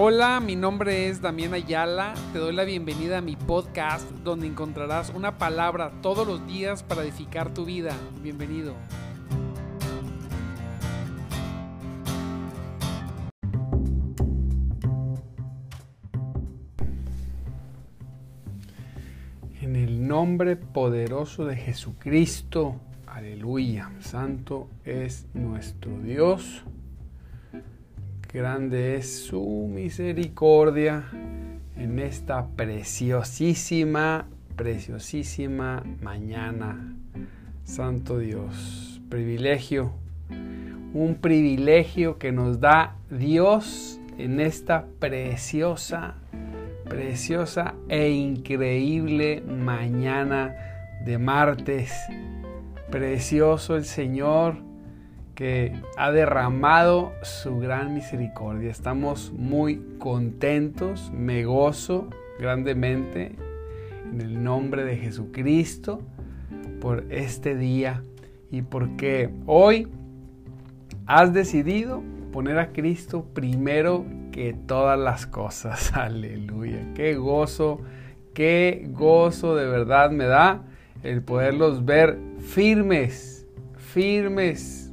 Hola, 0.00 0.38
mi 0.38 0.54
nombre 0.54 1.08
es 1.08 1.20
Damián 1.20 1.54
Ayala. 1.54 2.14
Te 2.32 2.38
doy 2.38 2.54
la 2.54 2.62
bienvenida 2.62 3.18
a 3.18 3.20
mi 3.20 3.34
podcast 3.34 4.08
donde 4.22 4.46
encontrarás 4.46 5.10
una 5.10 5.38
palabra 5.38 5.90
todos 6.02 6.24
los 6.24 6.46
días 6.46 6.84
para 6.84 7.02
edificar 7.02 7.52
tu 7.52 7.64
vida. 7.64 7.96
Bienvenido. 8.22 8.76
En 19.60 19.74
el 19.74 20.06
nombre 20.06 20.54
poderoso 20.54 21.44
de 21.44 21.56
Jesucristo, 21.56 22.76
aleluya, 23.04 23.90
santo 23.98 24.70
es 24.84 25.26
nuestro 25.34 25.98
Dios. 25.98 26.62
Grande 28.30 28.96
es 28.96 29.24
su 29.24 29.70
misericordia 29.72 31.04
en 31.78 31.98
esta 31.98 32.46
preciosísima, 32.46 34.26
preciosísima 34.54 35.82
mañana. 36.02 36.94
Santo 37.64 38.18
Dios, 38.18 39.00
privilegio, 39.08 39.92
un 40.92 41.16
privilegio 41.22 42.18
que 42.18 42.30
nos 42.30 42.60
da 42.60 42.96
Dios 43.08 43.98
en 44.18 44.40
esta 44.40 44.84
preciosa, 44.98 46.16
preciosa 46.86 47.76
e 47.88 48.10
increíble 48.10 49.40
mañana 49.40 50.54
de 51.02 51.16
martes. 51.16 51.94
Precioso 52.90 53.74
el 53.74 53.86
Señor 53.86 54.67
que 55.38 55.72
ha 55.96 56.10
derramado 56.10 57.12
su 57.22 57.60
gran 57.60 57.94
misericordia. 57.94 58.72
Estamos 58.72 59.32
muy 59.32 59.80
contentos, 60.00 61.12
me 61.12 61.44
gozo 61.44 62.08
grandemente 62.40 63.36
en 64.10 64.20
el 64.20 64.42
nombre 64.42 64.82
de 64.82 64.96
Jesucristo 64.96 66.02
por 66.80 67.04
este 67.10 67.54
día 67.54 68.02
y 68.50 68.62
porque 68.62 69.30
hoy 69.46 69.86
has 71.06 71.32
decidido 71.32 72.02
poner 72.32 72.58
a 72.58 72.72
Cristo 72.72 73.24
primero 73.32 74.06
que 74.32 74.56
todas 74.66 74.98
las 74.98 75.24
cosas. 75.28 75.92
Aleluya. 75.94 76.84
Qué 76.96 77.14
gozo, 77.14 77.80
qué 78.34 78.88
gozo 78.90 79.54
de 79.54 79.66
verdad 79.66 80.10
me 80.10 80.24
da 80.24 80.64
el 81.04 81.22
poderlos 81.22 81.84
ver 81.84 82.18
firmes, 82.40 83.46
firmes 83.76 84.87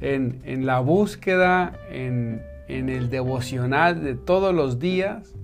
en, 0.00 0.66
la 0.66 0.80
búsqueda, 0.80 1.72
en, 1.90 2.42
el 2.68 3.10
devocional 3.10 4.02
de 4.02 4.14
todos 4.14 4.54
los 4.54 4.78
días 4.78 5.34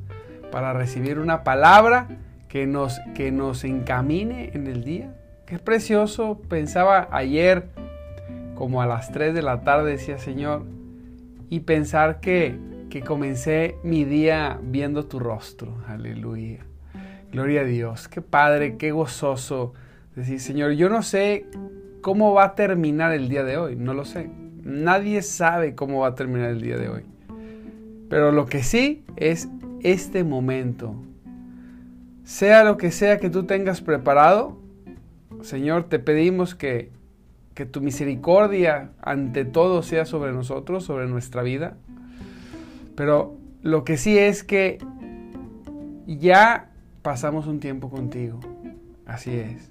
para 0.51 0.73
recibir 0.73 1.19
una 1.19 1.45
palabra 1.45 2.09
que 2.49 2.67
nos, 2.67 2.99
que 3.15 3.33
nos 3.33 3.65
encamine 3.65 4.51
en 4.55 4.67
el 4.67 4.85
día. 4.85 5.15
Qué 5.45 5.59
precioso, 5.59 6.41
pensaba 6.49 7.09
ayer 7.11 7.69
como 8.55 8.81
a 8.81 8.87
las 8.87 9.13
3 9.13 9.35
de 9.35 9.43
la 9.43 9.61
tarde, 9.63 9.93
decía 9.93 10.19
Señor, 10.19 10.65
y 11.51 11.61
pensar 11.61 12.21
que, 12.21 12.59
que 12.91 13.03
comencé 13.03 13.77
mi 13.83 14.05
día 14.05 14.59
viendo 14.63 15.07
tu 15.07 15.19
rostro. 15.19 15.77
Aleluya. 15.87 16.65
Gloria 17.31 17.61
a 17.61 17.65
Dios. 17.65 18.09
Qué 18.09 18.23
padre, 18.23 18.77
qué 18.77 18.93
gozoso. 18.93 19.75
Decir, 20.15 20.41
Señor, 20.41 20.73
yo 20.73 20.89
no 20.89 21.03
sé 21.03 21.47
cómo 22.01 22.33
va 22.33 22.45
a 22.45 22.55
terminar 22.55 23.13
el 23.13 23.29
día 23.29 23.45
de 23.45 23.59
hoy, 23.59 23.77
no 23.77 23.93
lo 23.93 24.05
sé. 24.05 24.31
Nadie 24.67 25.23
sabe 25.23 25.77
cómo 25.77 26.01
va 26.01 26.09
a 26.09 26.15
terminar 26.17 26.51
el 26.51 26.61
día 26.61 26.77
de 26.77 26.89
hoy. 26.89 27.03
Pero 28.09 28.33
lo 28.33 28.47
que 28.47 28.65
sí 28.65 29.05
es 29.15 29.49
este 29.85 30.25
momento. 30.25 30.97
Sea 32.25 32.65
lo 32.65 32.77
que 32.77 32.91
sea 32.91 33.21
que 33.21 33.31
tú 33.31 33.45
tengas 33.45 33.81
preparado, 33.81 34.59
Señor, 35.43 35.85
te 35.85 36.01
pedimos 36.01 36.57
que, 36.57 36.91
que 37.55 37.65
tu 37.65 37.81
misericordia 37.81 38.91
ante 39.03 39.45
todo 39.45 39.85
sea 39.85 40.05
sobre 40.05 40.33
nosotros, 40.33 40.83
sobre 40.83 41.07
nuestra 41.07 41.43
vida. 41.43 41.77
Pero 42.97 43.37
lo 43.63 43.85
que 43.85 43.97
sí 43.97 44.19
es 44.19 44.43
que 44.43 44.79
ya 46.09 46.71
pasamos 47.03 47.47
un 47.47 47.61
tiempo 47.61 47.89
contigo. 47.89 48.41
Así 49.07 49.31
es. 49.31 49.71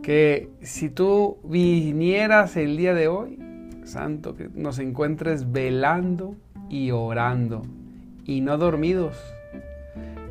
Que 0.00 0.48
si 0.62 0.90
tú 0.90 1.38
vinieras 1.42 2.56
el 2.56 2.76
día 2.76 2.94
de 2.94 3.08
hoy, 3.08 3.47
Santo, 3.88 4.36
que 4.36 4.48
nos 4.54 4.78
encuentres 4.78 5.50
velando 5.50 6.36
y 6.68 6.90
orando 6.90 7.62
y 8.24 8.42
no 8.42 8.58
dormidos, 8.58 9.16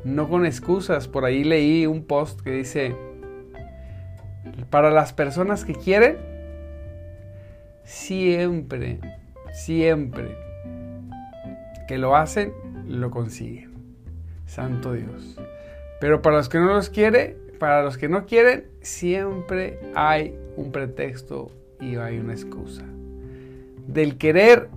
no 0.03 0.29
con 0.29 0.45
excusas. 0.45 1.07
Por 1.07 1.25
ahí 1.25 1.43
leí 1.43 1.85
un 1.85 2.03
post 2.03 2.41
que 2.41 2.51
dice, 2.51 2.95
para 4.69 4.91
las 4.91 5.13
personas 5.13 5.65
que 5.65 5.73
quieren, 5.73 6.17
siempre, 7.83 8.99
siempre 9.51 10.37
que 11.87 11.97
lo 11.97 12.15
hacen, 12.15 12.53
lo 12.87 13.11
consiguen. 13.11 13.71
Santo 14.45 14.93
Dios. 14.93 15.37
Pero 15.99 16.21
para 16.21 16.37
los 16.37 16.47
que 16.47 16.59
no 16.59 16.67
los 16.67 16.89
quiere, 16.89 17.35
para 17.59 17.81
los 17.81 17.97
que 17.97 18.07
no 18.07 18.25
quieren, 18.25 18.67
siempre 18.81 19.79
hay 19.95 20.37
un 20.55 20.71
pretexto 20.71 21.51
y 21.81 21.95
hay 21.95 22.19
una 22.19 22.33
excusa 22.33 22.83
del 23.87 24.17
querer 24.17 24.69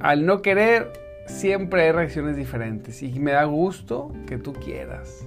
al 0.00 0.24
no 0.24 0.42
querer, 0.42 0.92
siempre 1.26 1.82
hay 1.82 1.92
reacciones 1.92 2.36
diferentes 2.36 3.02
y 3.02 3.18
me 3.18 3.32
da 3.32 3.44
gusto 3.44 4.12
que 4.26 4.38
tú 4.38 4.52
quieras. 4.52 5.26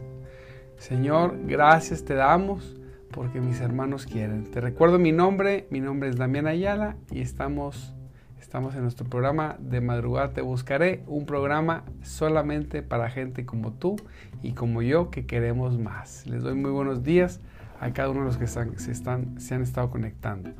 Señor, 0.77 1.37
gracias 1.45 2.05
te 2.05 2.15
damos 2.15 2.77
porque 3.11 3.41
mis 3.41 3.59
hermanos 3.59 4.05
quieren. 4.05 4.45
Te 4.45 4.61
recuerdo 4.61 4.97
mi 4.97 5.11
nombre, 5.11 5.67
mi 5.69 5.79
nombre 5.79 6.09
es 6.09 6.15
Damián 6.15 6.47
Ayala 6.47 6.95
y 7.11 7.21
estamos, 7.21 7.93
estamos 8.39 8.73
en 8.75 8.83
nuestro 8.83 9.05
programa 9.07 9.57
de 9.59 9.81
madrugada 9.81 10.33
te 10.33 10.41
buscaré, 10.41 11.03
un 11.07 11.25
programa 11.25 11.83
solamente 12.01 12.81
para 12.81 13.09
gente 13.09 13.45
como 13.45 13.73
tú 13.73 13.97
y 14.41 14.53
como 14.53 14.81
yo 14.81 15.11
que 15.11 15.25
queremos 15.25 15.77
más. 15.77 16.25
Les 16.27 16.41
doy 16.41 16.55
muy 16.55 16.71
buenos 16.71 17.03
días 17.03 17.41
a 17.81 17.91
cada 17.91 18.09
uno 18.09 18.21
de 18.21 18.25
los 18.27 18.37
que 18.37 18.47
se, 18.47 18.91
están, 18.91 19.39
se 19.39 19.55
han 19.55 19.63
estado 19.63 19.89
conectando. 19.89 20.51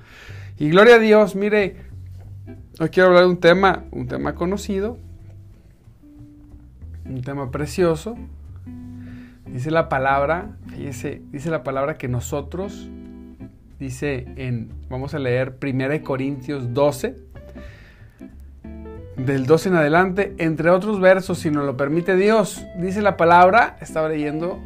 Y 0.58 0.70
gloria 0.70 0.96
a 0.96 1.00
Dios, 1.00 1.36
mire, 1.36 1.91
Hoy 2.80 2.90
quiero 2.90 3.10
hablar 3.10 3.26
de 3.26 3.30
un 3.30 3.40
tema, 3.40 3.86
un 3.92 4.08
tema 4.08 4.34
conocido, 4.34 4.98
un 7.06 7.22
tema 7.22 7.52
precioso. 7.52 8.16
Dice 9.46 9.70
la 9.70 9.90
palabra, 9.90 10.58
fíjese, 10.68 11.22
dice 11.32 11.52
la 11.52 11.62
palabra 11.62 11.98
que 11.98 12.08
nosotros, 12.08 12.90
dice 13.80 14.26
en, 14.38 14.72
vamos 14.90 15.14
a 15.14 15.20
leer 15.20 15.58
1 15.62 16.04
Corintios 16.04 16.74
12, 16.74 17.16
del 19.18 19.46
12 19.46 19.70
en 19.70 19.76
adelante, 19.76 20.36
entre 20.40 20.72
otros 20.72 21.00
versos, 21.00 21.38
si 21.38 21.52
nos 21.52 21.66
lo 21.66 21.78
permite 21.78 22.16
Dios, 22.16 22.66
dice 22.80 23.04
la 23.04 23.18
palabra, 23.18 23.78
estaba 23.82 24.10
leyendo, 24.10 24.60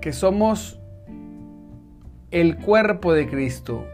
que 0.00 0.14
somos 0.14 0.78
el 2.30 2.56
cuerpo 2.56 3.12
de 3.12 3.28
Cristo, 3.28 3.84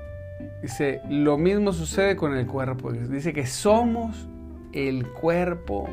Dice, 0.62 1.00
lo 1.10 1.36
mismo 1.38 1.72
sucede 1.72 2.14
con 2.14 2.36
el 2.36 2.46
cuerpo. 2.46 2.92
Dice 2.92 3.32
que 3.32 3.46
somos 3.46 4.28
el 4.72 5.08
cuerpo 5.08 5.88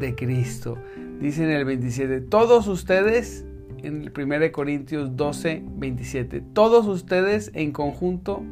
de 0.00 0.16
Cristo. 0.16 0.76
Dice 1.20 1.44
en 1.44 1.50
el 1.50 1.64
27, 1.64 2.20
todos 2.22 2.66
ustedes, 2.66 3.46
en 3.78 4.02
el 4.02 4.12
1 4.16 4.52
Corintios 4.52 5.16
12, 5.16 5.62
27, 5.64 6.42
todos 6.52 6.86
ustedes 6.88 7.52
en 7.54 7.72
conjunto 7.72 8.42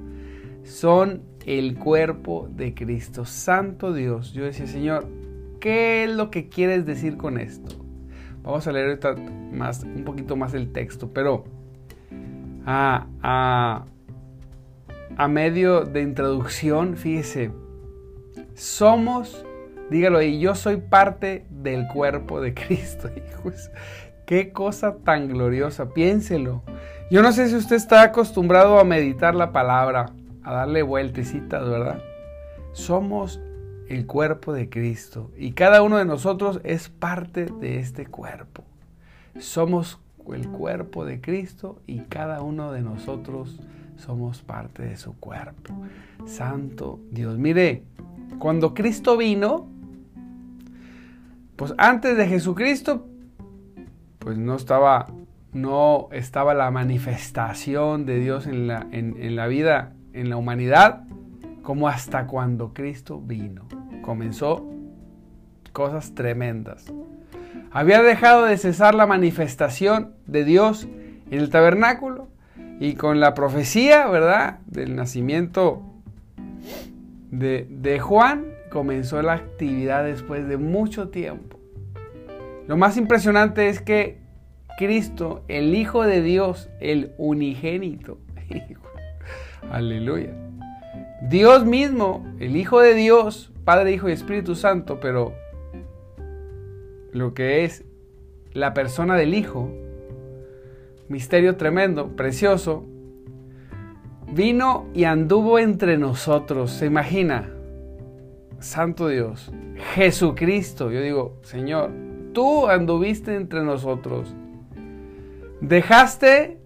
son 0.62 1.22
el 1.44 1.76
cuerpo 1.76 2.48
de 2.54 2.74
Cristo. 2.74 3.24
Santo 3.24 3.92
Dios. 3.92 4.32
Yo 4.32 4.44
decía, 4.44 4.66
Señor, 4.66 5.08
¿qué 5.60 6.04
es 6.04 6.10
lo 6.10 6.30
que 6.30 6.48
quieres 6.48 6.86
decir 6.86 7.16
con 7.16 7.38
esto? 7.38 7.74
Vamos 8.44 8.66
a 8.68 8.72
leer 8.72 9.00
más, 9.52 9.82
un 9.82 10.04
poquito 10.04 10.36
más 10.36 10.54
el 10.54 10.72
texto, 10.72 11.10
pero 11.12 11.44
a, 12.64 13.06
a 13.22 13.86
a 15.18 15.26
medio 15.26 15.84
de 15.84 16.00
introducción, 16.00 16.96
fíjese, 16.96 17.50
somos, 18.54 19.44
dígalo 19.90 20.18
ahí, 20.18 20.38
yo 20.38 20.54
soy 20.54 20.76
parte 20.76 21.44
del 21.50 21.88
cuerpo 21.88 22.40
de 22.40 22.54
Cristo, 22.66 23.10
hijos. 23.14 23.70
Qué 24.26 24.52
cosa 24.52 24.98
tan 24.98 25.28
gloriosa, 25.28 25.92
piénselo. 25.92 26.62
Yo 27.10 27.22
no 27.22 27.32
sé 27.32 27.48
si 27.48 27.56
usted 27.56 27.74
está 27.74 28.02
acostumbrado 28.02 28.78
a 28.78 28.84
meditar 28.84 29.34
la 29.34 29.50
palabra, 29.50 30.12
a 30.44 30.52
darle 30.52 30.82
vueltecitas, 30.82 31.68
¿verdad? 31.68 32.00
Somos 32.72 33.40
el 33.88 34.06
cuerpo 34.06 34.52
de 34.52 34.68
Cristo 34.68 35.32
y 35.36 35.52
cada 35.52 35.82
uno 35.82 35.96
de 35.96 36.04
nosotros 36.04 36.60
es 36.62 36.90
parte 36.90 37.46
de 37.46 37.80
este 37.80 38.06
cuerpo. 38.06 38.62
Somos 39.40 39.98
el 40.32 40.48
cuerpo 40.48 41.04
de 41.04 41.20
Cristo 41.20 41.80
y 41.88 42.00
cada 42.02 42.40
uno 42.42 42.70
de 42.70 42.82
nosotros 42.82 43.58
somos 43.98 44.42
parte 44.42 44.82
de 44.84 44.96
su 44.96 45.18
cuerpo. 45.18 45.74
Santo 46.24 47.00
Dios. 47.10 47.38
Mire, 47.38 47.84
cuando 48.38 48.74
Cristo 48.74 49.16
vino, 49.16 49.68
pues 51.56 51.74
antes 51.76 52.16
de 52.16 52.26
Jesucristo, 52.26 53.06
pues 54.18 54.38
no 54.38 54.56
estaba, 54.56 55.08
no 55.52 56.08
estaba 56.12 56.54
la 56.54 56.70
manifestación 56.70 58.06
de 58.06 58.18
Dios 58.20 58.46
en 58.46 58.66
la, 58.66 58.86
en 58.90 59.36
la 59.36 59.46
vida, 59.46 59.92
en 60.12 60.30
la 60.30 60.36
humanidad, 60.36 61.04
como 61.62 61.88
hasta 61.88 62.26
cuando 62.26 62.72
Cristo 62.72 63.20
vino. 63.20 63.66
Comenzó 64.02 64.64
cosas 65.72 66.14
tremendas. 66.14 66.92
Había 67.70 68.02
dejado 68.02 68.44
de 68.44 68.56
cesar 68.56 68.94
la 68.94 69.06
manifestación 69.06 70.14
de 70.26 70.44
Dios 70.44 70.88
en 71.30 71.40
el 71.40 71.50
tabernáculo 71.50 72.28
y 72.80 72.94
con 72.94 73.20
la 73.20 73.34
profecía, 73.34 74.06
¿verdad? 74.08 74.60
Del 74.66 74.94
nacimiento 74.94 75.82
de, 77.30 77.98
Juan, 78.00 78.46
comenzó 78.70 79.20
la 79.22 79.34
actividad 79.34 80.04
después 80.04 80.46
de 80.48 80.56
mucho 80.56 81.08
tiempo. 81.08 81.58
Lo 82.66 82.76
más 82.76 82.96
impresionante 82.96 83.68
es 83.68 83.80
que 83.80 84.18
Cristo, 84.78 85.42
el 85.48 85.74
Hijo 85.74 86.04
de 86.04 86.22
Dios, 86.22 86.68
el 86.80 87.12
unigénito, 87.18 88.18
aleluya, 89.72 90.32
Dios 91.22 91.64
mismo, 91.64 92.24
el 92.38 92.56
Hijo 92.56 92.80
de 92.80 92.94
Dios, 92.94 93.52
Padre, 93.64 93.92
Hijo 93.92 94.08
y 94.08 94.12
Espíritu 94.12 94.54
Santo, 94.54 95.00
pero 95.00 95.34
lo 97.12 97.34
que 97.34 97.64
es 97.64 97.84
la 98.52 98.74
persona 98.74 99.16
del 99.16 99.34
Hijo, 99.34 99.70
misterio 101.08 101.56
tremendo, 101.56 102.16
precioso, 102.16 102.86
vino 104.32 104.86
y 104.94 105.04
anduvo 105.04 105.58
entre 105.58 105.98
nosotros. 105.98 106.70
¿Se 106.70 106.86
imagina? 106.86 107.50
Santo 108.60 109.08
Dios, 109.08 109.52
Jesucristo. 109.94 110.90
Yo 110.90 111.00
digo, 111.00 111.38
Señor, 111.42 111.90
tú 112.32 112.66
anduviste 112.66 113.34
entre 113.34 113.62
nosotros. 113.62 114.34
Dejaste 115.60 116.60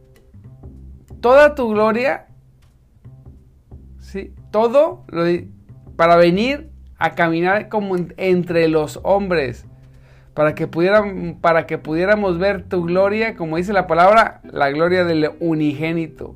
toda 1.21 1.55
tu 1.55 1.69
gloria, 1.71 2.29
¿sí? 3.99 4.35
Todo 4.51 5.05
para 5.97 6.17
venir 6.17 6.71
a 6.99 7.15
caminar 7.15 7.69
como 7.69 7.97
entre 8.17 8.69
los 8.69 9.01
hombres 9.03 9.67
para 10.35 10.55
que, 10.55 10.67
pudiéramos 10.67 12.39
ver 12.39 12.63
tu 12.63 12.85
gloria, 12.85 13.37
como 13.37 13.59
dice 13.59 13.73
la 13.73 13.87
palabra, 13.87 14.41
la 14.45 14.71
gloria 14.71 15.05
del 15.05 15.31
unigénito. 15.41 16.35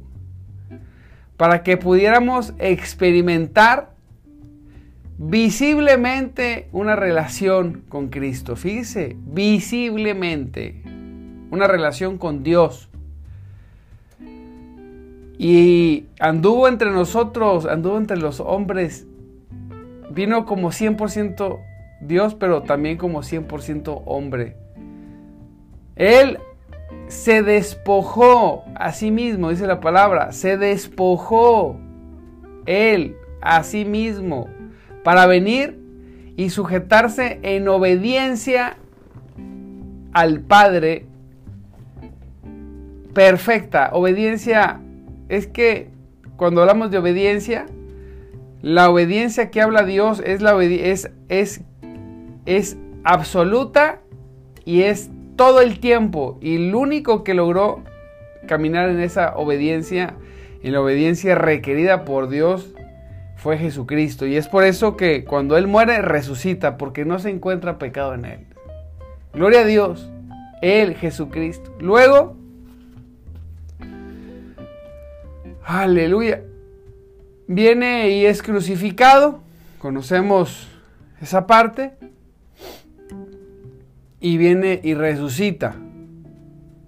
Para 1.37 1.63
que 1.63 1.77
pudiéramos 1.77 2.53
experimentar 2.59 3.91
visiblemente 5.19 6.69
una 6.73 6.95
relación 6.95 7.85
con 7.89 8.09
Cristo. 8.09 8.57
Fíjese, 8.57 9.17
visiblemente 9.19 10.83
una 11.51 11.67
relación 11.67 12.19
con 12.19 12.43
Dios. 12.43 12.91
Y 15.39 16.05
anduvo 16.19 16.69
entre 16.69 16.91
nosotros, 16.91 17.67
anduvo 17.67 17.97
entre 17.99 18.19
los 18.19 18.41
hombres. 18.41 19.07
Vino 20.11 20.47
como 20.47 20.71
100% 20.71 21.61
Dios, 22.01 22.35
pero 22.35 22.63
también 22.63 22.97
como 22.97 23.23
100% 23.23 24.03
hombre. 24.05 24.57
Él 25.97 26.39
se 27.09 27.43
despojó 27.43 28.65
a 28.75 28.93
sí 28.93 29.11
mismo, 29.11 29.51
dice 29.51 29.67
la 29.67 29.81
palabra, 29.81 30.33
se 30.33 30.57
despojó 30.57 31.79
Él 32.67 33.17
a 33.41 33.63
sí 33.63 33.85
mismo 33.85 34.49
para 35.03 35.27
venir 35.27 35.79
y 36.37 36.51
sujetarse 36.51 37.39
en 37.43 37.69
obediencia 37.69 38.77
al 40.13 40.41
Padre 40.41 41.07
perfecta. 43.15 43.91
Obediencia 43.93 44.81
es 45.29 45.47
que 45.47 45.89
cuando 46.37 46.61
hablamos 46.61 46.91
de 46.91 46.99
obediencia, 46.99 47.67
la 48.61 48.91
obediencia 48.91 49.51
que 49.51 49.63
habla 49.63 49.85
Dios 49.85 50.23
es, 50.25 50.43
la 50.43 50.63
es, 50.63 51.11
es 51.29 51.63
es 52.47 52.79
absoluta 53.05 54.01
y 54.65 54.83
es 54.83 55.11
todo 55.37 55.61
el 55.61 55.81
tiempo. 55.81 56.39
Y 56.41 56.57
el 56.57 56.75
único 56.75 57.25
que 57.25 57.35
logró 57.35 57.83
caminar 58.47 58.89
en 58.89 59.01
esa 59.01 59.37
obediencia, 59.37 60.15
en 60.63 60.73
la 60.73 60.81
obediencia 60.81 61.35
requerida 61.35 62.05
por 62.05 62.29
Dios, 62.29 62.73
fue 63.37 63.59
Jesucristo. 63.59 64.27
Y 64.27 64.37
es 64.37 64.49
por 64.49 64.65
eso 64.65 64.97
que 64.97 65.25
cuando 65.25 65.57
Él 65.57 65.67
muere, 65.67 66.01
resucita, 66.03 66.79
porque 66.79 67.05
no 67.05 67.19
se 67.19 67.31
encuentra 67.31 67.79
pecado 67.79 68.15
en 68.15 68.25
Él. 68.25 68.47
Gloria 69.35 69.61
a 69.61 69.65
Dios, 69.65 70.11
Él, 70.63 70.95
Jesucristo. 70.95 71.77
Luego, 71.79 72.37
aleluya, 75.65 76.43
viene 77.47 78.11
y 78.11 78.25
es 78.25 78.43
crucificado. 78.43 79.43
Conocemos 79.79 80.69
esa 81.21 81.47
parte 81.47 81.93
y 84.21 84.37
viene 84.37 84.81
y 84.83 84.95
resucita 84.95 85.77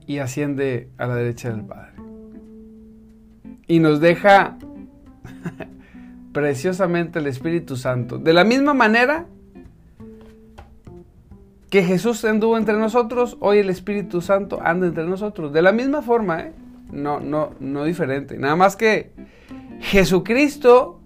y 0.06 0.18
asciende 0.18 0.88
a 0.96 1.06
la 1.06 1.16
derecha 1.16 1.50
del 1.50 1.64
Padre. 1.64 1.92
Y 3.66 3.80
nos 3.80 4.00
deja 4.00 4.56
preciosamente 6.32 7.18
el 7.18 7.26
Espíritu 7.26 7.76
Santo. 7.76 8.18
De 8.18 8.32
la 8.32 8.44
misma 8.44 8.72
manera 8.72 9.26
que 11.68 11.82
Jesús 11.82 12.24
anduvo 12.24 12.56
entre 12.56 12.78
nosotros, 12.78 13.36
hoy 13.40 13.58
el 13.58 13.68
Espíritu 13.68 14.22
Santo 14.22 14.60
anda 14.62 14.86
entre 14.86 15.06
nosotros. 15.06 15.52
De 15.52 15.60
la 15.60 15.72
misma 15.72 16.00
forma, 16.00 16.40
¿eh? 16.40 16.52
no, 16.90 17.20
no, 17.20 17.50
no 17.60 17.84
diferente. 17.84 18.38
Nada 18.38 18.56
más 18.56 18.76
que 18.76 19.12
Jesucristo 19.80 21.00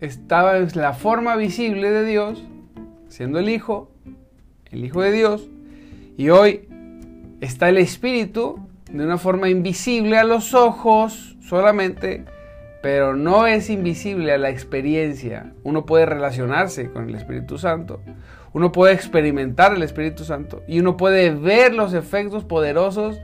estaba 0.00 0.58
en 0.58 0.68
la 0.74 0.94
forma 0.94 1.36
visible 1.36 1.92
de 1.92 2.04
Dios, 2.04 2.44
siendo 3.08 3.38
el 3.38 3.48
Hijo, 3.48 3.91
el 4.72 4.84
Hijo 4.84 5.02
de 5.02 5.12
Dios, 5.12 5.48
y 6.16 6.30
hoy 6.30 6.68
está 7.40 7.68
el 7.68 7.78
Espíritu 7.78 8.58
de 8.90 9.04
una 9.04 9.18
forma 9.18 9.48
invisible 9.48 10.18
a 10.18 10.24
los 10.24 10.54
ojos 10.54 11.36
solamente, 11.40 12.24
pero 12.82 13.14
no 13.14 13.46
es 13.46 13.70
invisible 13.70 14.32
a 14.32 14.38
la 14.38 14.50
experiencia. 14.50 15.52
Uno 15.62 15.86
puede 15.86 16.06
relacionarse 16.06 16.90
con 16.90 17.08
el 17.08 17.14
Espíritu 17.14 17.58
Santo, 17.58 18.00
uno 18.52 18.72
puede 18.72 18.92
experimentar 18.92 19.74
el 19.74 19.82
Espíritu 19.82 20.24
Santo 20.24 20.62
y 20.66 20.80
uno 20.80 20.96
puede 20.96 21.30
ver 21.30 21.72
los 21.72 21.94
efectos 21.94 22.44
poderosos 22.44 23.18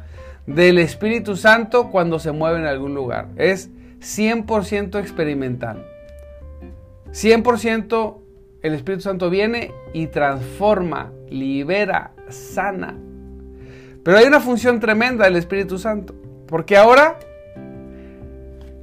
del 0.46 0.78
Espíritu 0.78 1.36
Santo 1.36 1.90
cuando 1.90 2.18
se 2.18 2.32
mueve 2.32 2.58
en 2.58 2.66
algún 2.66 2.94
lugar. 2.94 3.28
Es 3.36 3.70
100% 4.00 4.98
experimental. 4.98 5.86
100% 7.10 8.16
el 8.62 8.74
Espíritu 8.74 9.02
Santo 9.02 9.28
viene 9.30 9.72
y 9.92 10.06
transforma, 10.06 11.12
libera, 11.30 12.12
sana. 12.28 12.96
Pero 14.02 14.16
hay 14.16 14.26
una 14.26 14.40
función 14.40 14.80
tremenda 14.80 15.24
del 15.24 15.36
Espíritu 15.36 15.78
Santo, 15.78 16.14
porque 16.46 16.76
ahora, 16.76 17.18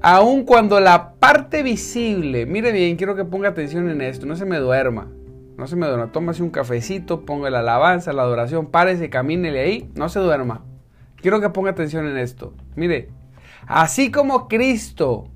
aun 0.01 0.43
cuando 0.43 0.79
la 0.79 1.13
parte 1.13 1.63
visible, 1.63 2.45
mire 2.45 2.71
bien, 2.71 2.95
quiero 2.95 3.15
que 3.15 3.25
ponga 3.25 3.49
atención 3.49 3.89
en 3.89 4.01
esto, 4.01 4.25
no 4.25 4.35
se 4.35 4.45
me 4.45 4.57
duerma, 4.57 5.07
no 5.57 5.67
se 5.67 5.75
me 5.75 5.87
duerma, 5.87 6.11
tómase 6.11 6.43
un 6.43 6.49
cafecito, 6.49 7.25
ponga 7.25 7.49
la 7.49 7.59
alabanza, 7.59 8.13
la 8.13 8.23
adoración, 8.23 8.67
párese, 8.67 9.09
camínele 9.09 9.61
ahí, 9.61 9.89
no 9.95 10.09
se 10.09 10.19
duerma. 10.19 10.63
Quiero 11.15 11.41
que 11.41 11.49
ponga 11.49 11.71
atención 11.71 12.07
en 12.07 12.17
esto. 12.17 12.53
Mire, 12.75 13.09
así 13.65 14.11
como 14.11 14.47
Cristo 14.47 15.29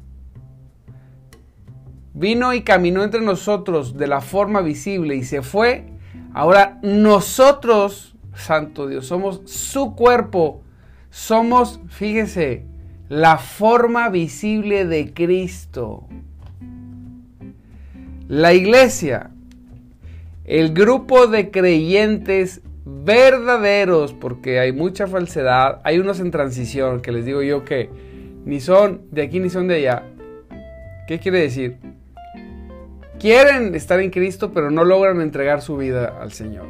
vino 2.14 2.54
y 2.54 2.62
caminó 2.62 3.04
entre 3.04 3.22
nosotros 3.22 3.98
de 3.98 4.08
la 4.08 4.22
forma 4.22 4.62
visible 4.62 5.16
y 5.16 5.24
se 5.24 5.42
fue, 5.42 5.89
ahora 6.34 6.80
nosotros, 6.82 8.16
Santo 8.34 8.88
Dios, 8.88 9.06
somos 9.08 9.42
su 9.46 9.96
cuerpo, 9.96 10.64
somos, 11.10 11.80
fíjese, 11.90 12.66
la 13.10 13.38
forma 13.38 14.10
visible 14.10 14.86
de 14.86 15.14
Cristo. 15.14 16.08
La 18.28 18.54
iglesia, 18.54 19.32
el 20.46 20.74
grupo 20.74 21.28
de 21.28 21.50
creyentes 21.50 22.62
verdaderos, 22.86 24.14
porque 24.14 24.60
hay 24.60 24.72
mucha 24.72 25.08
falsedad, 25.08 25.82
hay 25.84 26.00
unos 26.00 26.20
en 26.20 26.32
transición 26.32 27.02
que 27.02 27.12
les 27.12 27.26
digo 27.26 27.42
yo 27.42 27.66
que 27.66 27.90
ni 28.46 28.60
son 28.60 29.02
de 29.12 29.24
aquí 29.24 29.40
ni 29.40 29.50
son 29.50 29.68
de 29.68 29.76
allá. 29.76 30.04
¿Qué 31.08 31.20
quiere 31.20 31.40
decir? 31.40 31.78
Quieren 33.20 33.76
estar 33.76 34.00
en 34.00 34.10
Cristo, 34.10 34.52
pero 34.54 34.72
no 34.72 34.86
logran 34.86 35.22
entregar 35.22 35.62
su 35.62 35.78
vida 35.78 36.18
al 36.20 36.32
Señor. 36.32 36.66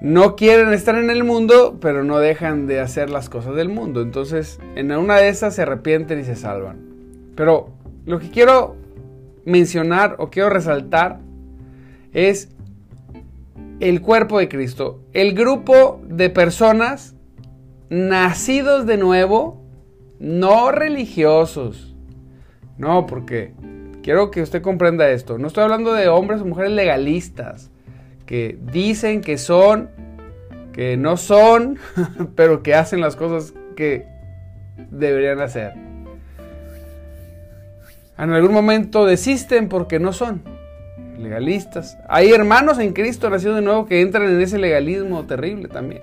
No 0.00 0.34
quieren 0.34 0.72
estar 0.72 0.94
en 0.94 1.10
el 1.10 1.24
mundo, 1.24 1.78
pero 1.80 2.04
no 2.04 2.18
dejan 2.18 2.66
de 2.66 2.80
hacer 2.80 3.10
las 3.10 3.28
cosas 3.28 3.54
del 3.54 3.68
mundo. 3.68 4.00
Entonces, 4.00 4.58
en 4.74 4.92
una 4.92 5.16
de 5.16 5.28
esas 5.28 5.54
se 5.54 5.62
arrepienten 5.62 6.20
y 6.20 6.24
se 6.24 6.36
salvan. 6.36 6.78
Pero 7.34 7.70
lo 8.06 8.18
que 8.18 8.30
quiero 8.30 8.76
mencionar 9.44 10.16
o 10.18 10.30
quiero 10.30 10.48
resaltar 10.48 11.20
es 12.12 12.48
el 13.80 14.00
cuerpo 14.00 14.38
de 14.38 14.48
Cristo, 14.48 15.00
el 15.12 15.34
grupo 15.34 16.00
de 16.06 16.30
personas 16.30 17.14
nacidos 17.88 18.86
de 18.86 18.96
nuevo, 18.96 19.62
no 20.18 20.70
religiosos. 20.70 21.94
No, 22.78 23.06
porque 23.06 23.52
quiero 24.02 24.30
que 24.30 24.42
usted 24.42 24.62
comprenda 24.62 25.08
esto. 25.10 25.38
No 25.38 25.48
estoy 25.48 25.64
hablando 25.64 25.92
de 25.92 26.08
hombres 26.08 26.40
o 26.40 26.44
mujeres 26.44 26.72
legalistas 26.72 27.70
que 28.26 28.58
dicen 28.72 29.20
que 29.20 29.38
son, 29.38 29.90
que 30.72 30.96
no 30.96 31.16
son, 31.16 31.78
pero 32.36 32.62
que 32.62 32.74
hacen 32.74 33.00
las 33.00 33.16
cosas 33.16 33.54
que 33.76 34.06
deberían 34.90 35.40
hacer. 35.40 35.74
En 38.18 38.30
algún 38.30 38.52
momento 38.52 39.06
desisten 39.06 39.68
porque 39.68 39.98
no 39.98 40.12
son 40.12 40.42
legalistas. 41.18 41.98
Hay 42.08 42.30
hermanos 42.30 42.78
en 42.78 42.92
Cristo 42.92 43.30
nacidos 43.30 43.56
de 43.56 43.62
nuevo 43.62 43.86
que 43.86 44.00
entran 44.00 44.28
en 44.28 44.40
ese 44.40 44.58
legalismo 44.58 45.24
terrible 45.24 45.68
también. 45.68 46.02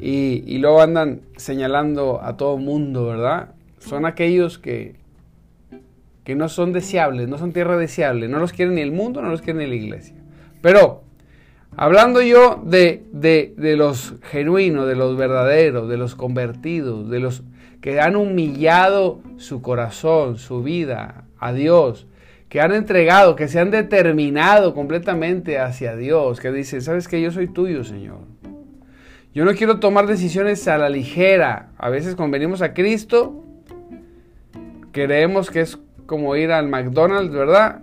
Y, 0.00 0.58
luego 0.58 0.80
andan 0.80 1.22
señalando 1.36 2.22
a 2.22 2.36
todo 2.36 2.56
mundo, 2.56 3.06
¿verdad? 3.06 3.48
Son 3.80 4.06
aquellos 4.06 4.58
que, 4.58 4.94
que 6.28 6.34
no 6.34 6.50
son 6.50 6.74
deseables, 6.74 7.26
no 7.26 7.38
son 7.38 7.54
tierra 7.54 7.78
deseable, 7.78 8.28
no 8.28 8.38
los 8.38 8.52
quiere 8.52 8.70
ni 8.70 8.82
el 8.82 8.92
mundo, 8.92 9.22
no 9.22 9.30
los 9.30 9.40
quiere 9.40 9.60
ni 9.60 9.66
la 9.66 9.76
iglesia. 9.76 10.14
Pero, 10.60 11.02
hablando 11.74 12.20
yo 12.20 12.62
de, 12.66 13.02
de, 13.12 13.54
de 13.56 13.78
los 13.78 14.12
genuinos, 14.24 14.86
de 14.86 14.94
los 14.94 15.16
verdaderos, 15.16 15.88
de 15.88 15.96
los 15.96 16.16
convertidos, 16.16 17.08
de 17.08 17.20
los 17.20 17.44
que 17.80 17.98
han 18.02 18.14
humillado 18.14 19.22
su 19.38 19.62
corazón, 19.62 20.36
su 20.36 20.62
vida 20.62 21.24
a 21.38 21.54
Dios, 21.54 22.06
que 22.50 22.60
han 22.60 22.74
entregado, 22.74 23.34
que 23.34 23.48
se 23.48 23.58
han 23.58 23.70
determinado 23.70 24.74
completamente 24.74 25.58
hacia 25.58 25.96
Dios, 25.96 26.40
que 26.40 26.52
dicen, 26.52 26.82
sabes 26.82 27.08
que 27.08 27.22
yo 27.22 27.30
soy 27.30 27.48
tuyo, 27.48 27.84
Señor. 27.84 28.18
Yo 29.32 29.46
no 29.46 29.54
quiero 29.54 29.80
tomar 29.80 30.06
decisiones 30.06 30.68
a 30.68 30.76
la 30.76 30.90
ligera. 30.90 31.70
A 31.78 31.88
veces 31.88 32.16
cuando 32.16 32.34
venimos 32.34 32.60
a 32.60 32.74
Cristo, 32.74 33.46
creemos 34.92 35.50
que 35.50 35.62
es 35.62 35.78
como 36.08 36.34
ir 36.36 36.50
al 36.52 36.68
McDonald's, 36.68 37.34
¿verdad? 37.34 37.82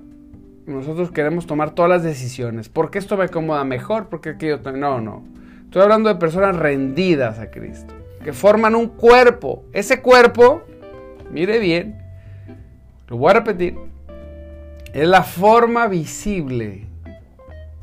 Nosotros 0.66 1.12
queremos 1.12 1.46
tomar 1.46 1.76
todas 1.76 1.90
las 1.90 2.04
decisiones. 2.04 2.70
Porque 2.70 2.98
esto 2.98 3.18
me 3.18 3.26
acomoda 3.26 3.64
mejor, 3.64 4.10
porque 4.10 4.30
aquello 4.30 4.60
No, 4.74 5.00
no. 5.00 5.24
Estoy 5.66 5.84
hablando 5.84 6.10
de 6.10 6.16
personas 6.16 6.56
rendidas 6.56 7.38
a 7.38 7.52
Cristo, 7.52 7.94
que 8.24 8.34
forman 8.34 8.74
un 8.74 8.88
cuerpo. 8.88 9.64
Ese 9.74 10.02
cuerpo, 10.02 10.64
mire 11.32 11.60
bien, 11.60 12.02
lo 13.08 13.18
voy 13.18 13.30
a 13.30 13.34
repetir, 13.36 13.76
es 14.92 15.08
la 15.08 15.22
forma 15.22 15.88
visible 15.88 16.88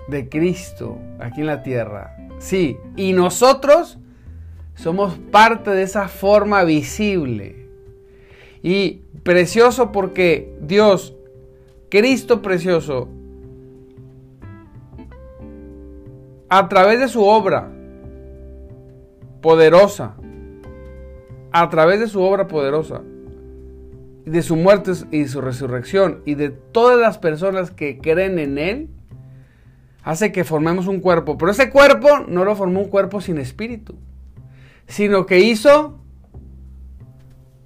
de 0.09 0.29
Cristo 0.29 0.99
aquí 1.21 1.43
en 1.43 1.47
la 1.47 1.63
tierra. 1.63 2.17
Sí, 2.41 2.79
y 2.97 3.13
nosotros 3.13 3.99
somos 4.75 5.19
parte 5.31 5.71
de 5.71 5.85
esa 5.85 6.09
forma 6.09 6.65
visible. 6.65 7.62
Y 8.63 9.03
precioso 9.23 9.93
porque 9.93 10.57
Dios, 10.61 11.15
Cristo 11.89 12.43
precioso, 12.43 13.09
a 16.49 16.69
través 16.69 17.01
de 17.01 17.09
su 17.09 17.25
obra 17.25 17.71
poderosa, 19.41 20.15
a 21.51 21.69
través 21.71 21.99
de 21.99 22.09
su 22.09 22.21
obra 22.23 22.47
poderosa, 22.47 23.03
de 24.25 24.43
su 24.43 24.57
muerte 24.57 24.93
y 25.11 25.27
su 25.27 25.41
resurrección 25.41 26.21
y 26.25 26.35
de 26.35 26.51
todas 26.51 26.99
las 26.99 27.19
personas 27.19 27.71
que 27.71 27.99
creen 27.99 28.39
en 28.39 28.59
Él, 28.59 28.89
hace 30.05 30.31
que 30.31 30.45
formemos 30.45 30.87
un 30.87 31.01
cuerpo. 31.01 31.39
Pero 31.39 31.51
ese 31.51 31.71
cuerpo 31.71 32.09
no 32.29 32.45
lo 32.45 32.55
formó 32.55 32.81
un 32.81 32.89
cuerpo 32.89 33.21
sin 33.21 33.39
espíritu, 33.39 33.97
sino 34.87 35.27
que 35.27 35.41
hizo 35.41 36.02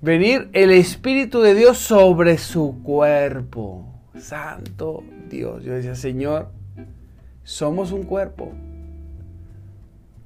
venir 0.07 0.49
el 0.53 0.71
Espíritu 0.71 1.43
de 1.43 1.55
Dios 1.55 1.79
sobre 1.79 2.39
su 2.39 2.81
cuerpo. 2.85 3.85
Santo 4.17 5.03
Dios. 5.29 5.65
Yo 5.65 5.75
decía, 5.75 5.97
Señor, 5.97 6.49
somos 7.43 7.91
un 7.91 8.05
cuerpo. 8.05 8.53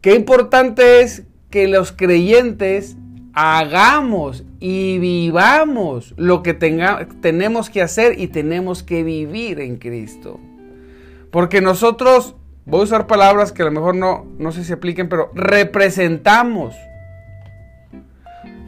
Qué 0.02 0.14
importante 0.14 1.00
es 1.00 1.24
que 1.48 1.66
los 1.66 1.92
creyentes 1.92 2.98
hagamos 3.32 4.44
y 4.60 4.98
vivamos 4.98 6.12
lo 6.18 6.42
que 6.42 6.52
tenemos 6.52 7.70
que 7.70 7.80
hacer 7.80 8.20
y 8.20 8.28
tenemos 8.28 8.82
que 8.82 9.02
vivir 9.02 9.60
en 9.60 9.78
Cristo. 9.78 10.38
Porque 11.30 11.62
nosotros, 11.62 12.36
voy 12.66 12.80
a 12.80 12.84
usar 12.84 13.06
palabras 13.06 13.50
que 13.50 13.62
a 13.62 13.64
lo 13.64 13.72
mejor 13.72 13.96
no, 13.96 14.26
no 14.38 14.52
sé 14.52 14.62
si 14.62 14.74
apliquen, 14.74 15.08
pero 15.08 15.30
representamos. 15.34 16.74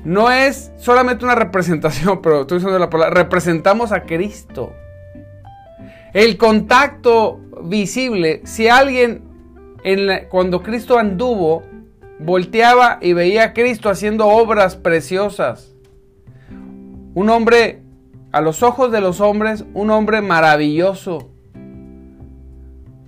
No 0.05 0.31
es 0.31 0.73
solamente 0.77 1.25
una 1.25 1.35
representación, 1.35 2.21
pero 2.23 2.43
estoy 2.43 2.59
usando 2.59 2.79
la 2.79 2.91
palabra, 2.91 3.23
representamos 3.23 3.93
a 3.93 4.03
Cristo. 4.03 4.73
El 6.13 6.37
contacto 6.37 7.41
visible, 7.65 8.43
si 8.45 8.69
alguien 8.69 9.23
en 9.85 10.29
cuando 10.29 10.63
Cristo 10.63 10.99
anduvo, 10.99 11.63
volteaba 12.19 12.99
y 13.01 13.15
veía 13.15 13.45
a 13.45 13.53
Cristo 13.53 13.89
haciendo 13.89 14.29
obras 14.29 14.77
preciosas. 14.77 15.75
Un 17.15 17.31
hombre, 17.31 17.83
a 18.31 18.41
los 18.41 18.63
ojos 18.63 18.93
de 18.93 19.01
los 19.01 19.21
hombres, 19.21 19.65
un 19.75 19.91
hombre 19.91 20.21
maravilloso. 20.21 21.32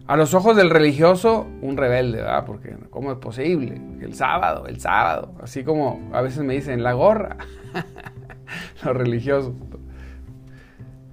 A 0.06 0.16
los 0.16 0.34
ojos 0.34 0.56
del 0.56 0.70
religioso, 0.70 1.46
un 1.62 1.76
rebelde, 1.76 2.18
¿verdad? 2.18 2.44
Porque 2.44 2.76
¿cómo 2.90 3.12
es 3.12 3.18
posible? 3.18 3.80
El 4.00 4.14
sábado, 4.14 4.66
el 4.66 4.80
sábado. 4.80 5.34
Así 5.42 5.64
como 5.64 6.10
a 6.12 6.20
veces 6.20 6.44
me 6.44 6.54
dicen, 6.54 6.82
la 6.82 6.92
gorra. 6.92 7.38
los 8.84 8.96
religiosos. 8.96 9.54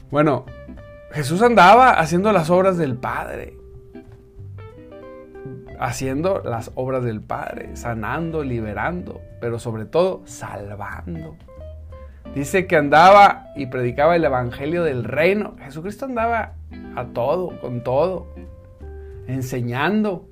Bueno, 0.09 0.45
Jesús 1.11 1.41
andaba 1.41 1.91
haciendo 1.91 2.33
las 2.33 2.49
obras 2.49 2.77
del 2.77 2.95
Padre 2.95 3.61
haciendo 5.81 6.43
las 6.45 6.71
obras 6.75 7.03
del 7.03 7.21
Padre, 7.21 7.75
sanando, 7.75 8.43
liberando, 8.43 9.19
pero 9.41 9.57
sobre 9.57 9.85
todo 9.85 10.21
salvando. 10.25 11.35
Dice 12.35 12.67
que 12.67 12.77
andaba 12.77 13.47
y 13.55 13.65
predicaba 13.65 14.15
el 14.15 14.23
Evangelio 14.23 14.83
del 14.83 15.03
reino. 15.03 15.55
Jesucristo 15.59 16.05
andaba 16.05 16.53
a 16.95 17.05
todo, 17.05 17.59
con 17.59 17.83
todo, 17.83 18.27
enseñando. 19.31 20.27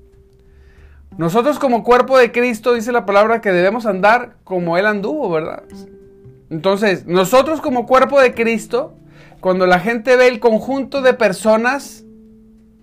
Nosotros 1.16 1.58
como 1.58 1.82
cuerpo 1.82 2.16
de 2.16 2.32
Cristo 2.32 2.74
dice 2.74 2.92
la 2.92 3.04
palabra 3.04 3.40
que 3.40 3.52
debemos 3.52 3.86
andar 3.86 4.36
como 4.44 4.78
Él 4.78 4.86
anduvo, 4.86 5.30
¿verdad? 5.30 5.64
Entonces, 6.50 7.06
nosotros 7.06 7.60
como 7.60 7.86
cuerpo 7.86 8.20
de 8.20 8.34
Cristo, 8.34 8.94
cuando 9.40 9.66
la 9.66 9.80
gente 9.80 10.16
ve 10.16 10.28
el 10.28 10.40
conjunto 10.40 11.02
de 11.02 11.14
personas 11.14 12.04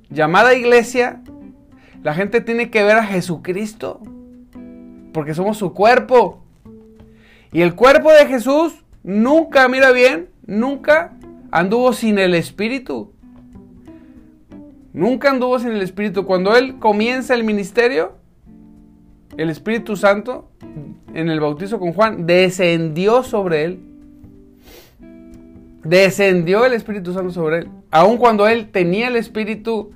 llamada 0.10 0.54
iglesia, 0.54 1.22
la 2.04 2.14
gente 2.14 2.42
tiene 2.42 2.70
que 2.70 2.84
ver 2.84 2.98
a 2.98 3.04
Jesucristo, 3.04 4.02
porque 5.14 5.34
somos 5.34 5.58
su 5.58 5.74
cuerpo. 5.74 6.44
Y 7.52 7.62
el 7.62 7.76
cuerpo 7.76 8.12
de 8.12 8.26
Jesús 8.28 8.86
nunca, 9.04 9.68
mira 9.68 9.92
bien, 9.92 10.30
nunca 10.46 11.14
anduvo 11.52 11.94
sin 11.94 12.20
el 12.20 12.34
Espíritu. 12.36 13.12
Nunca 14.98 15.30
anduvo 15.30 15.60
sin 15.60 15.74
el 15.74 15.84
Espíritu. 15.84 16.26
Cuando 16.26 16.58
Él 16.58 16.80
comienza 16.80 17.36
el 17.36 17.44
ministerio, 17.44 18.14
el 19.38 19.52
Espíritu 19.52 19.96
Santo, 19.96 20.50
en 21.14 21.30
el 21.30 21.40
bautizo 21.40 21.78
con 21.80 21.94
Juan, 21.94 22.26
descendió 22.26 23.22
sobre 23.22 23.64
Él. 23.64 23.80
Descendió 25.84 26.66
el 26.66 26.74
Espíritu 26.74 27.14
Santo 27.14 27.30
sobre 27.30 27.60
Él. 27.60 27.70
Aun 27.92 28.18
cuando 28.18 28.48
Él 28.48 28.72
tenía 28.72 29.10
el 29.10 29.18
Espíritu 29.18 29.92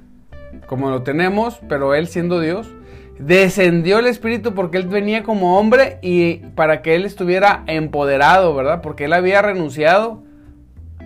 como 0.67 0.91
lo 0.91 1.01
tenemos, 1.01 1.59
pero 1.67 1.95
Él 1.95 2.05
siendo 2.05 2.39
Dios, 2.39 2.69
descendió 3.17 3.97
el 3.97 4.05
Espíritu 4.05 4.53
porque 4.53 4.77
Él 4.77 4.87
venía 4.87 5.23
como 5.23 5.57
hombre 5.57 5.97
y 6.03 6.35
para 6.53 6.83
que 6.83 6.93
Él 6.93 7.05
estuviera 7.05 7.63
empoderado, 7.65 8.53
¿verdad? 8.53 8.81
Porque 8.83 9.05
Él 9.05 9.13
había 9.13 9.41
renunciado 9.41 10.21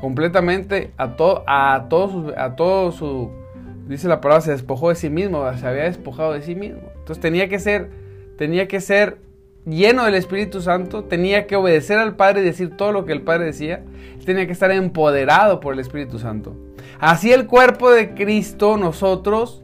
completamente 0.01 0.91
a 0.97 1.15
todo, 1.15 1.45
a 1.47 1.85
todo 1.87 2.33
a 2.37 2.57
todo 2.57 2.91
su, 2.91 3.44
dice 3.87 4.07
la 4.07 4.21
palabra, 4.21 4.41
se 4.41 4.51
despojó 4.51 4.89
de 4.89 4.95
sí 4.95 5.09
mismo, 5.09 5.45
se 5.57 5.67
había 5.67 5.83
despojado 5.83 6.33
de 6.33 6.41
sí 6.41 6.55
mismo. 6.55 6.81
Entonces 6.97 7.19
tenía 7.19 7.49
que 7.49 7.59
ser, 7.59 7.89
tenía 8.37 8.67
que 8.67 8.81
ser 8.81 9.19
lleno 9.65 10.05
del 10.05 10.15
Espíritu 10.15 10.61
Santo, 10.61 11.03
tenía 11.03 11.47
que 11.47 11.55
obedecer 11.55 11.97
al 11.97 12.15
Padre 12.15 12.41
y 12.41 12.45
decir 12.45 12.75
todo 12.77 12.91
lo 12.91 13.05
que 13.05 13.13
el 13.13 13.21
Padre 13.21 13.45
decía, 13.45 13.83
tenía 14.25 14.45
que 14.45 14.53
estar 14.53 14.71
empoderado 14.71 15.59
por 15.59 15.73
el 15.73 15.79
Espíritu 15.79 16.19
Santo. 16.19 16.55
Así 16.99 17.31
el 17.31 17.47
cuerpo 17.47 17.91
de 17.91 18.13
Cristo, 18.13 18.77
nosotros, 18.77 19.63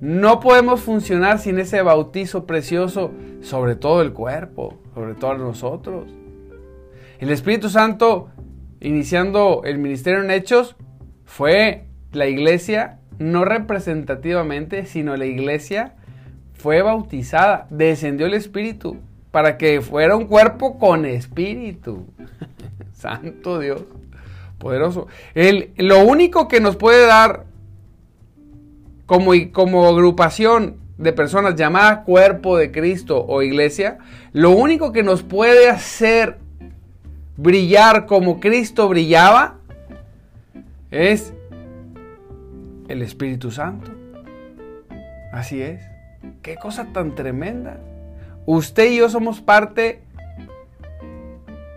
no 0.00 0.40
podemos 0.40 0.80
funcionar 0.80 1.38
sin 1.38 1.58
ese 1.58 1.80
bautizo 1.82 2.46
precioso 2.46 3.12
sobre 3.40 3.76
todo 3.76 4.02
el 4.02 4.12
cuerpo, 4.12 4.78
sobre 4.94 5.14
todos 5.14 5.38
nosotros. 5.38 6.08
El 7.18 7.30
Espíritu 7.30 7.68
Santo, 7.68 8.28
iniciando 8.80 9.62
el 9.64 9.78
ministerio 9.78 10.22
en 10.22 10.30
Hechos, 10.30 10.76
fue 11.24 11.84
la 12.10 12.26
iglesia 12.26 12.98
no 13.18 13.44
representativamente, 13.44 14.86
sino 14.86 15.16
la 15.16 15.26
iglesia 15.26 15.94
fue 16.54 16.82
bautizada, 16.82 17.66
descendió 17.70 18.26
el 18.26 18.34
Espíritu 18.34 18.98
para 19.32 19.56
que 19.56 19.80
fuera 19.80 20.14
un 20.14 20.26
cuerpo 20.26 20.78
con 20.78 21.04
espíritu. 21.06 22.06
Santo 22.92 23.58
Dios, 23.58 23.82
poderoso. 24.58 25.08
El, 25.34 25.72
lo 25.76 26.04
único 26.04 26.46
que 26.46 26.60
nos 26.60 26.76
puede 26.76 27.06
dar 27.06 27.46
como, 29.06 29.32
como 29.50 29.86
agrupación 29.86 30.76
de 30.98 31.12
personas 31.12 31.56
llamada 31.56 32.04
cuerpo 32.04 32.56
de 32.56 32.70
Cristo 32.70 33.24
o 33.26 33.42
iglesia, 33.42 33.98
lo 34.32 34.50
único 34.50 34.92
que 34.92 35.02
nos 35.02 35.22
puede 35.22 35.68
hacer 35.68 36.38
brillar 37.36 38.06
como 38.06 38.38
Cristo 38.38 38.88
brillaba 38.88 39.56
es 40.90 41.34
el 42.92 43.02
Espíritu 43.02 43.50
Santo. 43.50 43.90
Así 45.32 45.62
es. 45.62 45.80
Qué 46.42 46.56
cosa 46.56 46.88
tan 46.92 47.14
tremenda. 47.14 47.78
Usted 48.44 48.90
y 48.90 48.98
yo 48.98 49.08
somos 49.08 49.40
parte 49.40 50.02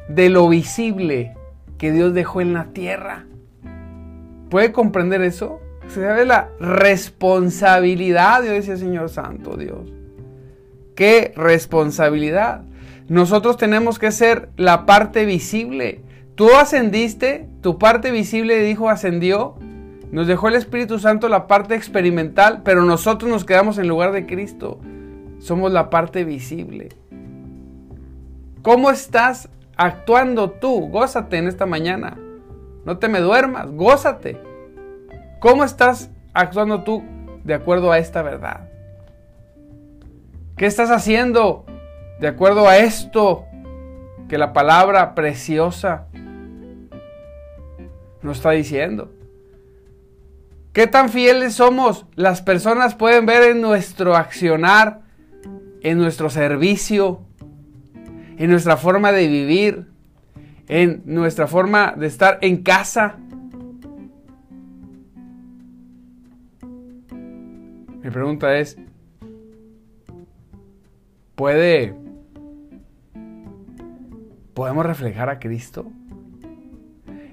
de 0.10 0.30
lo 0.30 0.50
visible 0.50 1.34
que 1.78 1.92
Dios 1.92 2.14
dejó 2.14 2.42
en 2.42 2.54
la 2.54 2.66
tierra. 2.66 3.26
¿Puede 4.50 4.72
comprender 4.72 5.22
eso? 5.22 5.62
Se 5.88 6.02
sabe 6.02 6.26
la 6.26 6.50
responsabilidad, 6.60 8.42
Dios 8.42 8.56
decía 8.56 8.78
Señor 8.78 9.10
Santo, 9.10 9.56
Dios. 9.56 9.92
¿Qué 10.96 11.34
responsabilidad? 11.36 12.64
Nosotros 13.08 13.58
tenemos 13.58 14.00
que 14.00 14.12
ser 14.12 14.50
la 14.58 14.86
parte 14.86 15.26
visible. 15.26 16.02
Tú 16.36 16.54
ascendiste, 16.56 17.48
tu 17.62 17.78
parte 17.78 18.12
visible 18.12 18.60
dijo 18.62 18.90
ascendió. 18.90 19.58
Nos 20.16 20.28
dejó 20.28 20.48
el 20.48 20.56
Espíritu 20.56 20.98
Santo 20.98 21.28
la 21.28 21.46
parte 21.46 21.76
experimental, 21.76 22.62
pero 22.64 22.86
nosotros 22.86 23.30
nos 23.30 23.44
quedamos 23.44 23.78
en 23.78 23.90
lugar 23.90 24.14
de 24.14 24.26
Cristo. 24.26 24.80
Somos 25.40 25.74
la 25.74 25.90
parte 25.90 26.24
visible. 26.24 26.88
¿Cómo 28.62 28.92
estás 28.92 29.50
actuando 29.76 30.52
tú? 30.52 30.88
Gózate 30.88 31.36
en 31.36 31.50
esta 31.50 31.66
mañana. 31.66 32.18
No 32.86 32.98
te 32.98 33.10
me 33.10 33.20
duermas, 33.20 33.70
gózate. 33.72 34.42
¿Cómo 35.42 35.66
estás 35.66 36.10
actuando 36.34 36.86
tú 36.86 37.04
de 37.44 37.54
acuerdo 37.54 37.92
a 37.92 37.98
esta 37.98 38.22
verdad? 38.22 38.70
¿Qué 40.56 40.66
estás 40.66 40.92
haciendo 40.92 41.66
de 42.22 42.30
acuerdo 42.30 42.70
a 42.70 42.78
esto 42.78 43.44
que 44.30 44.38
la 44.38 44.54
palabra 44.54 45.14
preciosa 45.14 46.08
nos 48.22 48.38
está 48.38 48.52
diciendo? 48.52 49.15
¿Qué 50.76 50.88
tan 50.88 51.08
fieles 51.08 51.54
somos? 51.54 52.06
Las 52.16 52.42
personas 52.42 52.96
pueden 52.96 53.26
ver 53.26 53.44
en 53.44 53.62
nuestro 53.62 54.18
accionar, 54.18 55.04
en 55.80 55.98
nuestro 55.98 56.30
servicio, 56.30 57.22
en 58.38 58.50
nuestra 58.50 58.76
forma 58.76 59.14
de 59.14 59.26
vivir, 59.26 59.88
en 60.68 61.02
nuestra 61.06 61.48
forma 61.48 61.94
de 61.98 62.08
estar 62.08 62.40
en 62.42 62.62
casa. 62.62 63.16
Mi 68.04 68.10
pregunta 68.12 68.58
es, 68.58 68.78
¿puede, 71.36 71.96
podemos 74.54 74.86
reflejar 74.86 75.30
a 75.30 75.40
Cristo? 75.40 75.90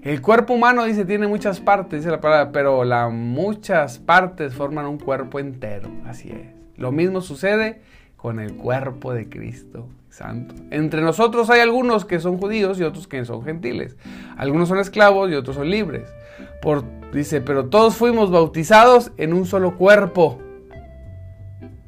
El 0.03 0.21
cuerpo 0.21 0.55
humano, 0.55 0.85
dice, 0.85 1.05
tiene 1.05 1.29
muchas 1.29 1.61
partes, 1.61 2.01
dice 2.01 2.11
la 2.11 2.21
palabra, 2.21 2.51
pero 2.53 2.85
las 2.85 3.13
muchas 3.13 3.99
partes 3.99 4.53
forman 4.55 4.87
un 4.87 4.99
cuerpo 4.99 5.39
entero, 5.39 5.89
así 6.07 6.31
es. 6.31 6.49
Lo 6.77 6.91
mismo 6.91 7.21
sucede 7.21 7.83
con 8.17 8.41
el 8.41 8.57
cuerpo 8.57 9.15
de 9.15 9.29
Cristo 9.29 9.89
Santo. 10.09 10.55
Entre 10.71 11.03
nosotros 11.03 11.51
hay 11.51 11.61
algunos 11.61 12.05
que 12.05 12.19
son 12.19 12.39
judíos 12.39 12.81
y 12.81 12.83
otros 12.83 13.07
que 13.07 13.25
son 13.25 13.45
gentiles. 13.45 13.97
Algunos 14.37 14.69
son 14.69 14.79
esclavos 14.79 15.31
y 15.31 15.35
otros 15.35 15.55
son 15.57 15.71
libres. 15.71 16.13
Por, 16.61 16.85
dice, 17.13 17.41
pero 17.41 17.67
todos 17.67 17.95
fuimos 17.95 18.31
bautizados 18.31 19.13
en 19.19 19.33
un 19.33 19.47
solo 19.47 19.77
cuerpo 19.77 20.41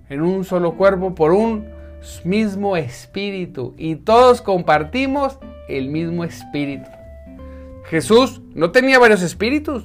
en 0.08 0.22
un 0.22 0.44
solo 0.44 0.74
cuerpo 0.76 1.14
por 1.14 1.32
un 1.32 1.66
mismo 2.24 2.76
espíritu 2.76 3.74
y 3.76 3.96
todos 3.96 4.42
compartimos 4.42 5.38
el 5.68 5.88
mismo 5.88 6.24
espíritu. 6.24 6.88
Jesús 7.84 8.40
no 8.54 8.70
tenía 8.70 8.98
varios 8.98 9.22
espíritus, 9.22 9.84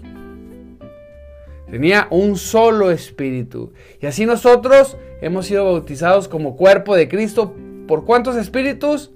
tenía 1.69 2.07
un 2.09 2.38
solo 2.38 2.91
espíritu. 2.91 3.73
Y 4.01 4.05
así 4.05 4.25
nosotros 4.25 4.97
hemos 5.21 5.45
sido 5.45 5.65
bautizados 5.65 6.27
como 6.27 6.55
cuerpo 6.55 6.95
de 6.95 7.07
Cristo. 7.07 7.53
¿Por 7.88 8.05
cuántos 8.05 8.35
espíritus? 8.35 9.12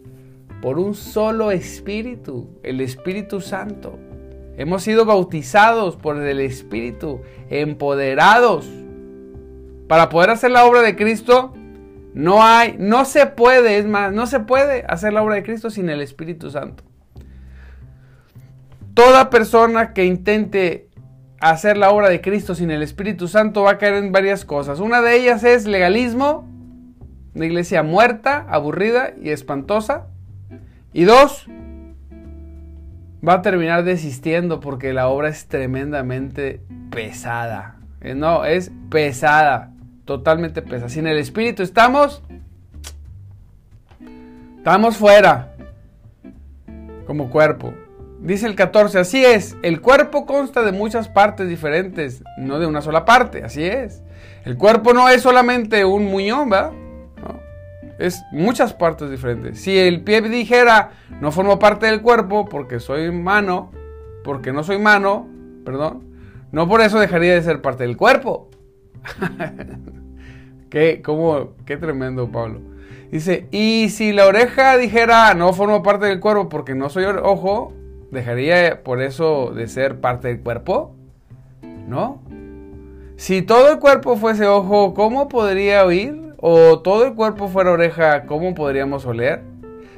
Por 0.62 0.80
un 0.80 0.96
solo 0.96 1.52
espíritu, 1.52 2.50
el 2.64 2.80
Espíritu 2.82 3.42
Santo. 3.42 4.00
Hemos 4.58 4.84
sido 4.84 5.06
bautizados 5.06 5.96
por 5.96 6.22
el 6.22 6.40
Espíritu, 6.40 7.22
empoderados 7.50 8.70
para 9.88 10.10
poder 10.10 10.30
hacer 10.32 10.52
la 10.52 10.66
obra 10.66 10.82
de 10.82 10.96
Cristo, 10.96 11.54
no 12.14 12.44
hay, 12.44 12.76
no 12.80 13.06
se 13.06 13.28
puede, 13.28 13.78
es 13.78 13.86
más, 13.86 14.12
no 14.12 14.28
se 14.28 14.40
puede 14.40 14.84
hacer 14.88 15.14
la 15.14 15.22
obra 15.22 15.36
de 15.36 15.44
Cristo 15.44 15.70
sin 15.70 15.90
el 15.90 16.02
Espíritu 16.02 16.50
Santo. 16.50 16.84
Toda 18.94 19.30
persona 19.30 19.94
que 19.94 20.06
intente 20.06 20.90
hacer 21.40 21.78
la 21.78 21.92
obra 21.92 22.10
de 22.10 22.22
Cristo 22.22 22.56
sin 22.56 22.72
el 22.72 22.82
Espíritu 22.82 23.28
Santo 23.28 23.64
va 23.64 23.72
a 23.72 23.78
caer 23.78 23.96
en 23.96 24.12
varias 24.12 24.46
cosas. 24.46 24.80
Una 24.80 25.02
de 25.02 25.18
ellas 25.18 25.44
es 25.44 25.66
legalismo, 25.66 26.48
una 27.36 27.46
iglesia 27.46 27.84
muerta, 27.84 28.46
aburrida 28.50 29.14
y 29.22 29.30
espantosa. 29.30 30.08
Y 30.94 31.04
dos, 31.04 31.48
va 33.28 33.36
a 33.36 33.42
terminar 33.42 33.84
desistiendo 33.84 34.60
porque 34.60 34.94
la 34.94 35.08
obra 35.08 35.30
es 35.30 35.48
tremendamente 35.48 36.62
pesada. 36.92 37.78
Eh, 38.02 38.16
no, 38.16 38.46
es 38.46 38.72
pesada 38.90 39.72
totalmente 40.06 40.62
pesa. 40.62 40.90
Sin 40.90 41.08
el 41.08 41.18
Espíritu 41.18 41.64
estamos, 41.64 42.22
estamos 44.58 44.98
fuera 44.98 45.56
como 47.06 47.30
cuerpo. 47.30 47.74
Dice 48.24 48.48
el 48.48 48.56
14, 48.56 49.00
así 49.00 49.26
es, 49.26 49.58
el 49.64 49.82
cuerpo 49.82 50.26
consta 50.26 50.64
de 50.64 50.72
muchas 50.72 51.10
partes 51.10 51.50
diferentes, 51.50 52.24
no 52.38 52.58
de 52.58 52.66
una 52.66 52.82
sola 52.82 53.04
parte, 53.04 53.44
así 53.44 53.66
es. 53.66 54.02
El 54.46 54.56
cuerpo 54.56 54.94
no 54.94 55.10
es 55.10 55.22
solamente 55.22 55.84
un 55.84 56.06
muñón, 56.06 56.50
¿verdad? 56.50 56.72
Es 58.00 58.24
muchas 58.32 58.74
partes 58.74 59.10
diferentes. 59.10 59.60
Si 59.60 59.78
el 59.78 60.06
pie 60.06 60.22
dijera, 60.22 60.92
no 61.20 61.34
formo 61.34 61.60
parte 61.60 61.86
del 61.88 62.02
cuerpo 62.02 62.48
porque 62.48 62.80
soy 62.80 63.12
mano, 63.12 63.72
porque 64.24 64.54
no 64.54 64.64
soy 64.64 64.80
mano, 64.80 65.28
perdón, 65.66 66.04
no 66.54 66.70
por 66.70 66.80
eso 66.80 67.02
dejaría 67.02 67.34
de 67.34 67.42
ser 67.42 67.62
parte 67.62 67.84
del 67.84 67.98
cuerpo. 67.98 68.50
qué, 70.70 71.02
cómo, 71.04 71.56
qué 71.66 71.76
tremendo, 71.76 72.32
Pablo. 72.32 72.62
Dice, 73.12 73.48
y 73.52 73.90
si 73.90 74.14
la 74.14 74.28
oreja 74.28 74.78
dijera, 74.78 75.34
no 75.34 75.52
formo 75.52 75.84
parte 75.84 76.06
del 76.06 76.22
cuerpo 76.22 76.48
porque 76.48 76.74
no 76.74 76.90
soy 76.90 77.04
ojo, 77.04 77.74
¿dejaría 78.14 78.84
por 78.84 79.02
eso 79.02 79.52
de 79.54 79.68
ser 79.68 80.00
parte 80.00 80.30
del 80.30 80.40
cuerpo? 80.40 80.96
¿No? 81.88 82.22
Si 83.18 83.42
todo 83.42 83.72
el 83.72 83.80
cuerpo 83.80 84.16
fuese 84.16 84.48
ojo, 84.48 84.94
¿cómo 84.94 85.28
podría 85.28 85.86
oír? 85.86 86.34
O 86.38 86.80
todo 86.80 87.06
el 87.06 87.14
cuerpo 87.14 87.48
fuera 87.48 87.72
oreja, 87.72 88.26
¿cómo 88.26 88.54
podríamos 88.54 89.06
oler? 89.06 89.42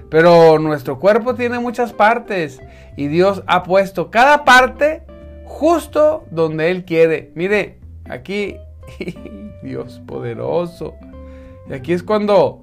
Pero 0.09 0.59
nuestro 0.59 0.99
cuerpo 0.99 1.35
tiene 1.35 1.59
muchas 1.59 1.91
partes 1.93 2.61
y 2.95 3.07
Dios 3.07 3.43
ha 3.47 3.63
puesto 3.63 4.11
cada 4.11 4.45
parte 4.45 5.03
justo 5.43 6.25
donde 6.31 6.71
Él 6.71 6.85
quiere. 6.85 7.31
Mire, 7.35 7.79
aquí 8.07 8.57
Dios 9.63 10.01
poderoso. 10.05 10.93
Y 11.69 11.73
aquí 11.73 11.93
es 11.93 12.03
cuando... 12.03 12.61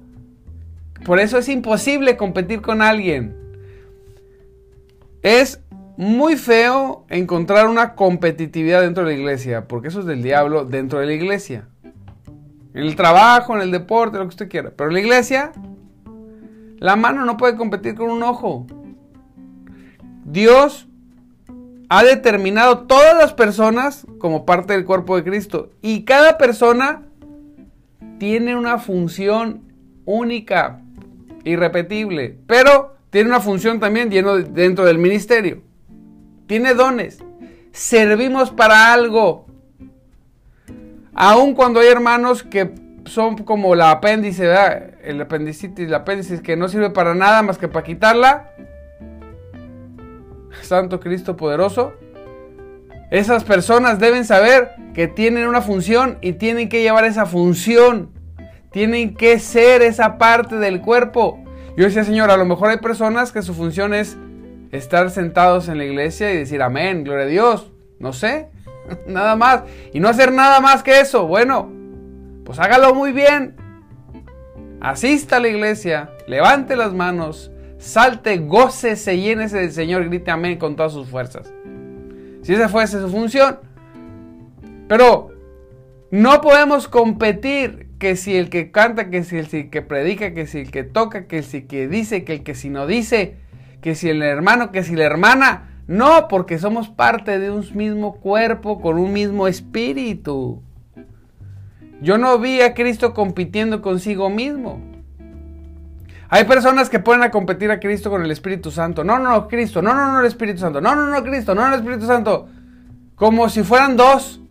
Por 1.05 1.19
eso 1.19 1.37
es 1.37 1.49
imposible 1.49 2.15
competir 2.15 2.61
con 2.61 2.81
alguien. 2.81 3.42
Es 5.23 5.61
muy 5.95 6.35
feo 6.35 7.05
encontrar 7.09 7.67
una 7.67 7.95
competitividad 7.95 8.81
dentro 8.81 9.05
de 9.05 9.13
la 9.13 9.17
iglesia, 9.17 9.67
porque 9.67 9.87
eso 9.87 10.01
es 10.01 10.05
del 10.05 10.21
diablo 10.21 10.65
dentro 10.65 10.99
de 10.99 11.05
la 11.05 11.13
iglesia. 11.13 11.67
En 12.73 12.83
el 12.83 12.95
trabajo, 12.95 13.55
en 13.55 13.61
el 13.61 13.71
deporte, 13.71 14.17
lo 14.17 14.23
que 14.25 14.29
usted 14.29 14.49
quiera. 14.49 14.71
Pero 14.75 14.89
en 14.89 14.95
la 14.95 14.99
iglesia, 14.99 15.51
la 16.79 16.95
mano 16.95 17.23
no 17.25 17.37
puede 17.37 17.55
competir 17.55 17.95
con 17.95 18.09
un 18.09 18.23
ojo. 18.23 18.65
Dios 20.25 20.87
ha 21.89 22.03
determinado 22.03 22.79
todas 22.79 23.15
las 23.15 23.33
personas 23.33 24.07
como 24.17 24.45
parte 24.45 24.73
del 24.73 24.83
cuerpo 24.83 25.15
de 25.15 25.23
Cristo. 25.23 25.69
Y 25.81 26.03
cada 26.03 26.37
persona 26.37 27.03
tiene 28.17 28.55
una 28.55 28.79
función 28.79 29.61
única, 30.05 30.81
irrepetible, 31.43 32.37
pero 32.47 32.95
tiene 33.13 33.29
una 33.29 33.41
función 33.41 33.79
también 33.79 34.09
dentro 34.09 34.85
del 34.85 34.97
ministerio. 34.97 35.61
Tiene 36.47 36.73
dones. 36.73 37.19
Servimos 37.71 38.49
para 38.49 38.91
algo. 38.91 39.45
Aun 41.13 41.53
cuando 41.53 41.79
hay 41.79 41.89
hermanos 41.89 42.41
que 42.41 42.73
son 43.05 43.35
como 43.43 43.75
la 43.75 43.91
apéndice, 43.91 44.47
¿verdad? 44.47 44.95
el 45.03 45.21
apendicitis, 45.21 45.87
la 45.87 45.97
apéndice 45.97 46.41
que 46.41 46.57
no 46.57 46.67
sirve 46.67 46.89
para 46.89 47.13
nada 47.13 47.43
más 47.43 47.59
que 47.59 47.67
para 47.67 47.85
quitarla. 47.85 48.49
Santo 50.63 50.99
Cristo 50.99 51.37
poderoso. 51.37 51.93
Esas 53.11 53.43
personas 53.43 53.99
deben 53.99 54.25
saber 54.25 54.71
que 54.95 55.07
tienen 55.07 55.47
una 55.47 55.61
función 55.61 56.17
y 56.21 56.33
tienen 56.33 56.67
que 56.67 56.81
llevar 56.81 57.05
esa 57.05 57.27
función. 57.27 58.09
Tienen 58.71 59.13
que 59.13 59.37
ser 59.37 59.83
esa 59.83 60.17
parte 60.17 60.55
del 60.55 60.81
cuerpo. 60.81 61.42
Yo 61.75 61.85
decía, 61.85 62.03
Señor, 62.03 62.29
a 62.29 62.37
lo 62.37 62.45
mejor 62.45 62.69
hay 62.69 62.77
personas 62.77 63.31
que 63.31 63.41
su 63.41 63.53
función 63.53 63.93
es 63.93 64.17
estar 64.71 65.09
sentados 65.09 65.69
en 65.69 65.77
la 65.77 65.85
iglesia 65.85 66.31
y 66.31 66.37
decir 66.37 66.61
amén, 66.61 67.03
gloria 67.03 67.25
a 67.25 67.27
Dios. 67.27 67.71
No 67.99 68.13
sé, 68.13 68.49
nada 69.07 69.35
más. 69.35 69.63
Y 69.91 69.99
no 69.99 70.09
hacer 70.09 70.31
nada 70.31 70.59
más 70.59 70.83
que 70.83 70.99
eso. 70.99 71.25
Bueno, 71.27 71.71
pues 72.45 72.59
hágalo 72.59 72.93
muy 72.93 73.11
bien. 73.11 73.55
Asista 74.81 75.37
a 75.37 75.39
la 75.39 75.47
iglesia, 75.47 76.11
levante 76.27 76.75
las 76.75 76.93
manos, 76.93 77.51
salte, 77.77 78.37
gócese, 78.37 79.17
llénese 79.17 79.59
del 79.59 79.71
Señor, 79.71 80.05
grite 80.09 80.29
amén 80.29 80.57
con 80.59 80.75
todas 80.75 80.91
sus 80.91 81.07
fuerzas. 81.07 81.53
Si 82.41 82.53
esa 82.53 82.67
fuese 82.67 82.99
su 82.99 83.09
función. 83.09 83.59
Pero 84.89 85.31
no 86.11 86.41
podemos 86.41 86.87
competir 86.87 87.87
que 88.03 88.17
si 88.17 88.35
el 88.35 88.49
que 88.49 88.69
canta, 88.69 89.09
que 89.09 89.23
si 89.23 89.37
el 89.37 89.69
que 89.69 89.81
predica, 89.81 90.33
que 90.33 90.45
si 90.45 90.59
el 90.59 90.71
que 90.71 90.83
toca, 90.83 91.25
que 91.25 91.41
si 91.41 91.59
el 91.59 91.67
que 91.67 91.87
dice, 91.87 92.25
que 92.25 92.33
el 92.33 92.43
que 92.43 92.53
si 92.53 92.69
no 92.69 92.85
dice, 92.85 93.37
que 93.79 93.95
si 93.95 94.09
el 94.09 94.21
hermano, 94.21 94.73
que 94.73 94.83
si 94.83 94.97
la 94.97 95.05
hermana. 95.05 95.69
No, 95.87 96.27
porque 96.27 96.59
somos 96.59 96.89
parte 96.89 97.39
de 97.39 97.49
un 97.49 97.65
mismo 97.75 98.19
cuerpo 98.19 98.81
con 98.81 98.99
un 98.99 99.13
mismo 99.13 99.47
espíritu. 99.47 100.61
Yo 102.01 102.17
no 102.17 102.39
vi 102.39 102.59
a 102.59 102.73
Cristo 102.73 103.13
compitiendo 103.13 103.81
consigo 103.81 104.29
mismo. 104.29 104.81
Hay 106.27 106.43
personas 106.43 106.89
que 106.89 106.99
ponen 106.99 107.23
a 107.23 107.31
competir 107.31 107.71
a 107.71 107.79
Cristo 107.79 108.09
con 108.09 108.21
el 108.25 108.31
Espíritu 108.31 108.69
Santo. 108.69 109.05
No, 109.05 109.17
no, 109.17 109.29
no, 109.29 109.47
Cristo. 109.47 109.81
No, 109.81 109.93
no, 109.93 110.11
no, 110.11 110.19
el 110.19 110.25
Espíritu 110.25 110.59
Santo. 110.59 110.81
No, 110.81 110.93
no, 110.93 111.07
no, 111.07 111.23
Cristo. 111.23 111.55
No, 111.55 111.61
no, 111.61 111.73
el 111.73 111.79
Espíritu 111.79 112.05
Santo. 112.05 112.49
Como 113.15 113.47
si 113.47 113.63
fueran 113.63 113.95
dos. 113.95 114.41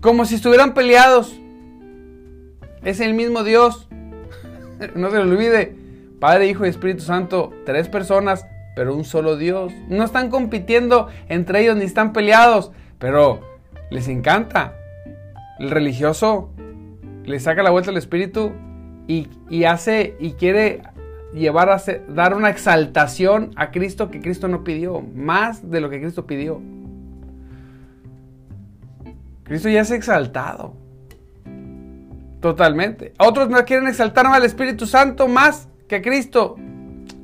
Como 0.00 0.24
si 0.24 0.34
estuvieran 0.34 0.74
peleados. 0.74 1.38
Es 2.88 3.00
el 3.00 3.14
mismo 3.14 3.44
Dios. 3.44 3.88
no 4.94 5.10
se 5.10 5.16
lo 5.16 5.22
olvide. 5.22 5.74
Padre, 6.20 6.46
Hijo 6.46 6.64
y 6.64 6.70
Espíritu 6.70 7.02
Santo. 7.02 7.52
Tres 7.66 7.88
personas, 7.88 8.46
pero 8.74 8.94
un 8.94 9.04
solo 9.04 9.36
Dios. 9.36 9.72
No 9.88 10.04
están 10.04 10.30
compitiendo 10.30 11.08
entre 11.28 11.60
ellos 11.62 11.76
ni 11.76 11.84
están 11.84 12.12
peleados. 12.12 12.72
Pero 12.98 13.40
les 13.90 14.08
encanta 14.08 14.74
el 15.58 15.70
religioso 15.70 16.50
le 17.24 17.38
saca 17.40 17.62
la 17.62 17.70
vuelta 17.70 17.90
al 17.90 17.96
espíritu 17.98 18.52
y, 19.06 19.28
hace 19.64 20.16
y 20.18 20.32
quiere 20.32 20.82
llevar 21.34 21.68
a 21.68 21.80
dar 22.08 22.34
una 22.34 22.48
exaltación 22.48 23.50
a 23.56 23.70
Cristo 23.70 24.10
que 24.10 24.20
Cristo 24.20 24.48
no 24.48 24.64
pidió, 24.64 25.00
más 25.00 25.70
de 25.70 25.80
lo 25.80 25.90
que 25.90 26.00
Cristo 26.00 26.26
pidió. 26.26 26.60
Cristo 29.44 29.68
ya 29.68 29.82
es 29.82 29.90
exaltado. 29.90 30.74
Totalmente. 32.40 33.12
Otros 33.18 33.48
no 33.48 33.64
quieren 33.64 33.88
exaltar 33.88 34.26
al 34.26 34.44
Espíritu 34.44 34.86
Santo 34.86 35.26
más 35.28 35.68
que 35.88 35.96
a 35.96 36.02
Cristo. 36.02 36.56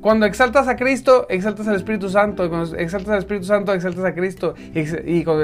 Cuando 0.01 0.27
exaltas 0.27 0.67
a 0.67 0.75
Cristo, 0.75 1.25
exaltas 1.29 1.67
al 1.67 1.77
Espíritu 1.77 2.09
Santo. 2.09 2.47
cuando 2.49 2.75
exaltas 2.75 3.11
al 3.11 3.19
Espíritu 3.19 3.45
Santo, 3.45 3.73
exaltas 3.73 4.03
a 4.03 4.13
Cristo. 4.13 4.53
Y 4.73 5.23
cuando 5.23 5.43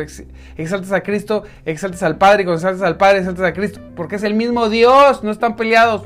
exaltas 0.58 0.92
a 0.92 1.02
Cristo, 1.02 1.44
exaltas 1.66 2.04
al 2.04 2.18
Padre. 2.18 2.44
Y 2.44 2.46
cuando 2.46 2.60
exaltas 2.60 2.84
al 2.84 2.98
Padre, 2.98 3.20
exaltas 3.20 3.46
a 3.46 3.54
Cristo. 3.54 3.80
Porque 3.96 4.18
es 4.18 4.24
el 4.24 4.34
mismo 4.34 4.70
Dios, 4.70 5.24
no 5.24 5.32
están 5.32 5.56
peleados. 5.56 6.04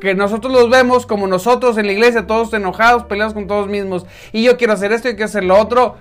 Que 0.00 0.14
nosotros 0.14 0.52
los 0.52 0.70
vemos 0.70 1.04
como 1.04 1.26
nosotros 1.26 1.76
en 1.76 1.86
la 1.86 1.92
iglesia, 1.92 2.26
todos 2.26 2.54
enojados, 2.54 3.04
peleados 3.04 3.34
con 3.34 3.48
todos 3.48 3.68
mismos. 3.68 4.06
Y 4.32 4.44
yo 4.44 4.56
quiero 4.56 4.72
hacer 4.72 4.92
esto 4.92 5.08
y 5.08 5.12
quiero 5.12 5.26
hacer 5.26 5.44
lo 5.44 5.58
otro. 5.58 5.96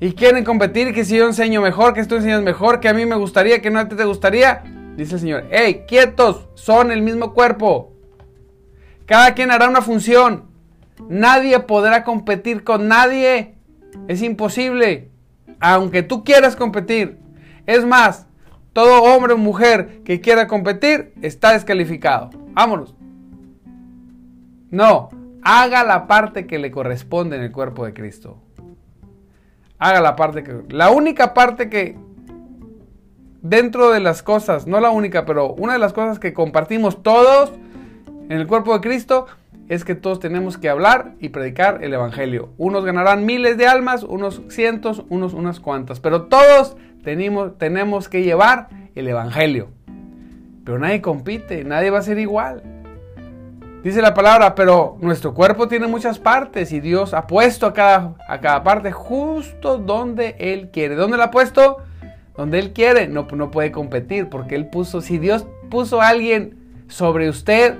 Y 0.00 0.12
quieren 0.12 0.44
competir, 0.44 0.92
que 0.92 1.04
si 1.04 1.16
yo 1.16 1.26
enseño 1.26 1.62
mejor, 1.62 1.94
que 1.94 2.04
tú 2.04 2.16
enseñas 2.16 2.42
mejor, 2.42 2.80
que 2.80 2.88
a 2.88 2.92
mí 2.92 3.06
me 3.06 3.16
gustaría, 3.16 3.62
que 3.62 3.70
no 3.70 3.78
a 3.78 3.88
ti 3.88 3.96
te 3.96 4.04
gustaría. 4.04 4.62
Dice 4.98 5.14
el 5.14 5.20
Señor, 5.20 5.44
hey, 5.52 5.84
quietos, 5.86 6.48
son 6.54 6.90
el 6.90 7.02
mismo 7.02 7.32
cuerpo. 7.32 7.92
Cada 9.06 9.32
quien 9.32 9.52
hará 9.52 9.68
una 9.68 9.80
función. 9.80 10.46
Nadie 11.08 11.60
podrá 11.60 12.02
competir 12.02 12.64
con 12.64 12.88
nadie. 12.88 13.54
Es 14.08 14.22
imposible. 14.22 15.12
Aunque 15.60 16.02
tú 16.02 16.24
quieras 16.24 16.56
competir. 16.56 17.16
Es 17.64 17.86
más, 17.86 18.26
todo 18.72 19.04
hombre 19.04 19.34
o 19.34 19.38
mujer 19.38 20.02
que 20.02 20.20
quiera 20.20 20.48
competir 20.48 21.12
está 21.22 21.52
descalificado. 21.52 22.30
Vámonos. 22.54 22.96
No, 24.72 25.10
haga 25.44 25.84
la 25.84 26.08
parte 26.08 26.48
que 26.48 26.58
le 26.58 26.72
corresponde 26.72 27.36
en 27.36 27.42
el 27.42 27.52
cuerpo 27.52 27.84
de 27.84 27.94
Cristo. 27.94 28.42
Haga 29.78 30.00
la 30.00 30.16
parte 30.16 30.42
que... 30.42 30.64
La 30.70 30.90
única 30.90 31.34
parte 31.34 31.70
que... 31.70 31.96
Dentro 33.42 33.90
de 33.90 34.00
las 34.00 34.24
cosas, 34.24 34.66
no 34.66 34.80
la 34.80 34.90
única, 34.90 35.24
pero 35.24 35.52
una 35.54 35.74
de 35.74 35.78
las 35.78 35.92
cosas 35.92 36.18
que 36.18 36.32
compartimos 36.32 37.04
todos 37.04 37.52
en 38.28 38.32
el 38.32 38.48
cuerpo 38.48 38.74
de 38.74 38.80
Cristo 38.80 39.26
es 39.68 39.84
que 39.84 39.94
todos 39.94 40.18
tenemos 40.18 40.58
que 40.58 40.68
hablar 40.68 41.12
y 41.20 41.28
predicar 41.28 41.84
el 41.84 41.94
Evangelio. 41.94 42.48
Unos 42.58 42.84
ganarán 42.84 43.26
miles 43.26 43.56
de 43.56 43.68
almas, 43.68 44.02
unos 44.02 44.42
cientos, 44.48 45.04
unos 45.08 45.34
unas 45.34 45.60
cuantas, 45.60 46.00
pero 46.00 46.22
todos 46.22 46.76
tenemos, 47.04 47.56
tenemos 47.58 48.08
que 48.08 48.24
llevar 48.24 48.70
el 48.96 49.06
Evangelio. 49.06 49.68
Pero 50.64 50.80
nadie 50.80 51.00
compite, 51.00 51.62
nadie 51.62 51.90
va 51.90 51.98
a 51.98 52.02
ser 52.02 52.18
igual. 52.18 52.62
Dice 53.84 54.02
la 54.02 54.14
palabra, 54.14 54.56
pero 54.56 54.96
nuestro 55.00 55.32
cuerpo 55.32 55.68
tiene 55.68 55.86
muchas 55.86 56.18
partes 56.18 56.72
y 56.72 56.80
Dios 56.80 57.14
ha 57.14 57.28
puesto 57.28 57.66
a 57.66 57.72
cada, 57.72 58.16
a 58.26 58.40
cada 58.40 58.64
parte 58.64 58.90
justo 58.90 59.78
donde 59.78 60.34
Él 60.40 60.70
quiere. 60.72 60.96
¿Dónde 60.96 61.16
la 61.16 61.24
ha 61.24 61.30
puesto? 61.30 61.84
Donde 62.38 62.58
Él 62.58 62.72
quiere. 62.72 63.06
No, 63.08 63.28
no 63.30 63.50
puede 63.50 63.70
competir 63.70 64.30
porque 64.30 64.54
Él 64.54 64.68
puso, 64.68 65.02
si 65.02 65.18
Dios 65.18 65.46
puso 65.68 66.00
a 66.00 66.08
alguien 66.08 66.56
sobre 66.88 67.28
usted, 67.28 67.74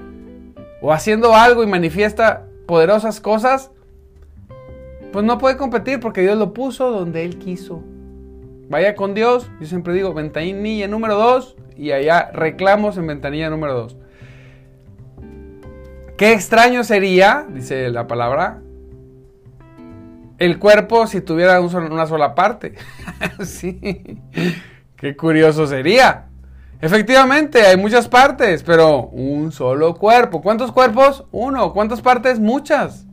o 0.80 0.92
haciendo 0.92 1.34
algo 1.34 1.62
y 1.62 1.66
manifiesta 1.66 2.46
poderosas 2.66 3.20
cosas, 3.20 3.70
pues 5.12 5.24
no 5.24 5.38
puede 5.38 5.56
competir 5.56 6.00
porque 6.00 6.20
Dios 6.20 6.38
lo 6.38 6.52
puso 6.52 6.90
donde 6.90 7.24
Él 7.24 7.38
quiso. 7.38 7.82
Vaya 8.68 8.94
con 8.94 9.14
Dios, 9.14 9.50
yo 9.60 9.66
siempre 9.66 9.94
digo 9.94 10.12
ventanilla 10.12 10.86
número 10.88 11.14
2 11.14 11.56
y 11.76 11.92
allá 11.92 12.30
reclamos 12.32 12.98
en 12.98 13.06
ventanilla 13.06 13.48
número 13.48 13.74
2. 13.74 13.96
Qué 16.18 16.32
extraño 16.32 16.84
sería, 16.84 17.46
dice 17.48 17.88
la 17.88 18.06
palabra, 18.06 18.60
el 20.38 20.58
cuerpo 20.58 21.06
si 21.06 21.20
tuviera 21.20 21.60
una 21.60 22.06
sola 22.06 22.34
parte. 22.34 22.74
sí, 23.44 24.20
qué 24.96 25.16
curioso 25.16 25.66
sería. 25.66 26.26
Efectivamente, 26.80 27.62
hay 27.62 27.76
muchas 27.76 28.08
partes, 28.08 28.62
pero 28.62 29.08
un 29.08 29.50
solo 29.50 29.94
cuerpo. 29.94 30.40
¿Cuántos 30.40 30.70
cuerpos? 30.70 31.24
Uno. 31.32 31.72
¿Cuántas 31.72 32.00
partes? 32.00 32.38
Muchas. 32.38 33.06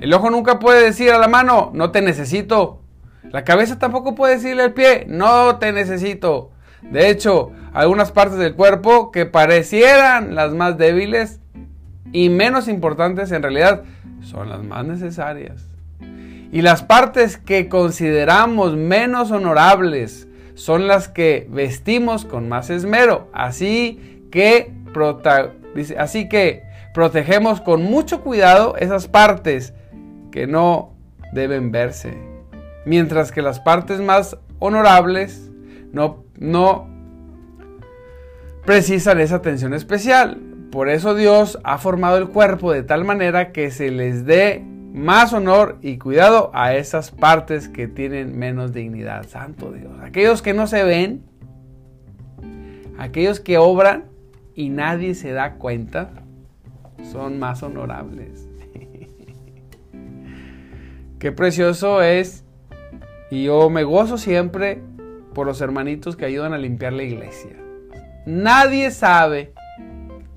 El 0.00 0.12
ojo 0.12 0.30
nunca 0.30 0.58
puede 0.58 0.82
decir 0.82 1.12
a 1.12 1.18
la 1.18 1.28
mano, 1.28 1.70
no 1.72 1.92
te 1.92 2.02
necesito. 2.02 2.82
La 3.30 3.44
cabeza 3.44 3.78
tampoco 3.78 4.16
puede 4.16 4.34
decirle 4.34 4.64
al 4.64 4.72
pie, 4.72 5.04
no 5.08 5.56
te 5.58 5.70
necesito. 5.72 6.50
De 6.82 7.08
hecho, 7.08 7.52
algunas 7.72 8.10
partes 8.10 8.38
del 8.38 8.56
cuerpo 8.56 9.12
que 9.12 9.26
parecieran 9.26 10.34
las 10.34 10.52
más 10.52 10.76
débiles 10.76 11.38
y 12.12 12.28
menos 12.28 12.66
importantes 12.66 13.30
en 13.30 13.42
realidad 13.42 13.84
son 14.22 14.48
las 14.48 14.64
más 14.64 14.84
necesarias. 14.84 15.71
Y 16.52 16.62
las 16.62 16.84
partes 16.84 17.38
que 17.38 17.68
consideramos 17.68 18.76
menos 18.76 19.32
honorables, 19.32 20.28
son 20.54 20.86
las 20.86 21.08
que 21.08 21.46
vestimos 21.50 22.24
con 22.24 22.48
más 22.48 22.70
esmero. 22.70 23.28
Así 23.32 24.28
que, 24.30 24.72
protegemos 26.94 27.60
con 27.60 27.82
mucho 27.82 28.20
cuidado 28.20 28.76
esas 28.76 29.08
partes 29.08 29.74
que 30.30 30.46
no 30.46 30.92
deben 31.32 31.72
verse. 31.72 32.16
Mientras 32.84 33.32
que 33.32 33.42
las 33.42 33.60
partes 33.60 34.00
más 34.00 34.36
honorables 34.58 35.50
no, 35.92 36.24
no 36.38 36.88
precisan 38.64 39.20
esa 39.20 39.36
atención 39.36 39.74
especial. 39.74 40.38
Por 40.70 40.88
eso 40.88 41.14
Dios 41.14 41.58
ha 41.64 41.78
formado 41.78 42.18
el 42.18 42.28
cuerpo 42.28 42.72
de 42.72 42.82
tal 42.82 43.04
manera 43.04 43.52
que 43.52 43.70
se 43.70 43.90
les 43.90 44.24
dé 44.24 44.64
más 44.92 45.32
honor 45.32 45.78
y 45.80 45.98
cuidado 45.98 46.50
a 46.52 46.74
esas 46.74 47.10
partes 47.10 47.68
que 47.68 47.88
tienen 47.88 48.38
menos 48.38 48.72
dignidad. 48.72 49.26
Santo 49.26 49.72
Dios. 49.72 49.92
Aquellos 50.02 50.42
que 50.42 50.52
no 50.52 50.66
se 50.66 50.84
ven, 50.84 51.24
aquellos 52.98 53.40
que 53.40 53.58
obran 53.58 54.04
y 54.54 54.68
nadie 54.68 55.14
se 55.14 55.32
da 55.32 55.54
cuenta, 55.54 56.10
son 57.10 57.38
más 57.38 57.62
honorables. 57.62 58.48
Qué 61.18 61.32
precioso 61.32 62.02
es. 62.02 62.44
Y 63.30 63.44
yo 63.44 63.70
me 63.70 63.84
gozo 63.84 64.18
siempre 64.18 64.82
por 65.32 65.46
los 65.46 65.62
hermanitos 65.62 66.16
que 66.16 66.26
ayudan 66.26 66.52
a 66.52 66.58
limpiar 66.58 66.92
la 66.92 67.04
iglesia. 67.04 67.56
Nadie 68.26 68.90
sabe 68.90 69.54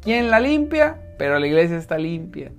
quién 0.02 0.32
la 0.32 0.40
limpia, 0.40 1.02
pero 1.18 1.40
la 1.40 1.48
iglesia 1.48 1.78
está 1.78 1.98
limpia. 1.98 2.54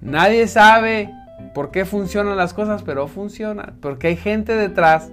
Nadie 0.00 0.46
sabe 0.46 1.10
por 1.54 1.70
qué 1.70 1.84
funcionan 1.84 2.36
las 2.36 2.54
cosas, 2.54 2.82
pero 2.82 3.06
funcionan. 3.08 3.76
Porque 3.80 4.08
hay 4.08 4.16
gente 4.16 4.54
detrás 4.54 5.10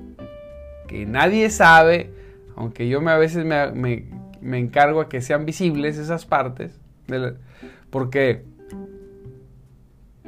que 0.88 1.06
nadie 1.06 1.50
sabe, 1.50 2.12
aunque 2.56 2.88
yo 2.88 3.08
a 3.08 3.18
veces 3.18 3.46
me, 3.46 4.06
encargo 4.58 5.02
a 5.02 5.10
que 5.10 5.22
sean 5.22 5.46
visibles 5.46 5.98
esas 5.98 6.26
partes. 6.26 6.80
porque, 7.90 8.44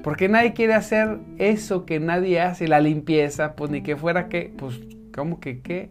porque 0.03 0.27
nadie 0.27 0.53
quiere 0.53 0.73
hacer 0.73 1.19
eso 1.37 1.85
que 1.85 1.99
nadie 1.99 2.41
hace, 2.41 2.67
la 2.67 2.81
limpieza, 2.81 3.55
pues 3.55 3.71
ni 3.71 3.81
que 3.81 3.95
fuera 3.95 4.27
que, 4.27 4.53
pues, 4.57 4.79
¿cómo 5.13 5.39
que 5.39 5.61
qué? 5.61 5.89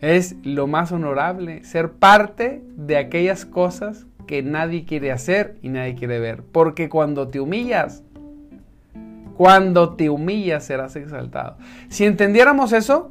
Es 0.00 0.36
lo 0.44 0.66
más 0.66 0.92
honorable, 0.92 1.62
ser 1.64 1.92
parte 1.92 2.62
de 2.74 2.96
aquellas 2.96 3.44
cosas 3.44 4.06
que 4.30 4.44
nadie 4.44 4.84
quiere 4.84 5.10
hacer 5.10 5.56
y 5.60 5.70
nadie 5.70 5.96
quiere 5.96 6.20
ver. 6.20 6.44
Porque 6.44 6.88
cuando 6.88 7.26
te 7.26 7.40
humillas, 7.40 8.04
cuando 9.36 9.96
te 9.96 10.08
humillas 10.08 10.66
serás 10.66 10.94
exaltado. 10.94 11.56
Si 11.88 12.04
entendiéramos 12.04 12.72
eso, 12.72 13.10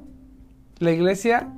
la 0.77 0.91
iglesia 0.91 1.49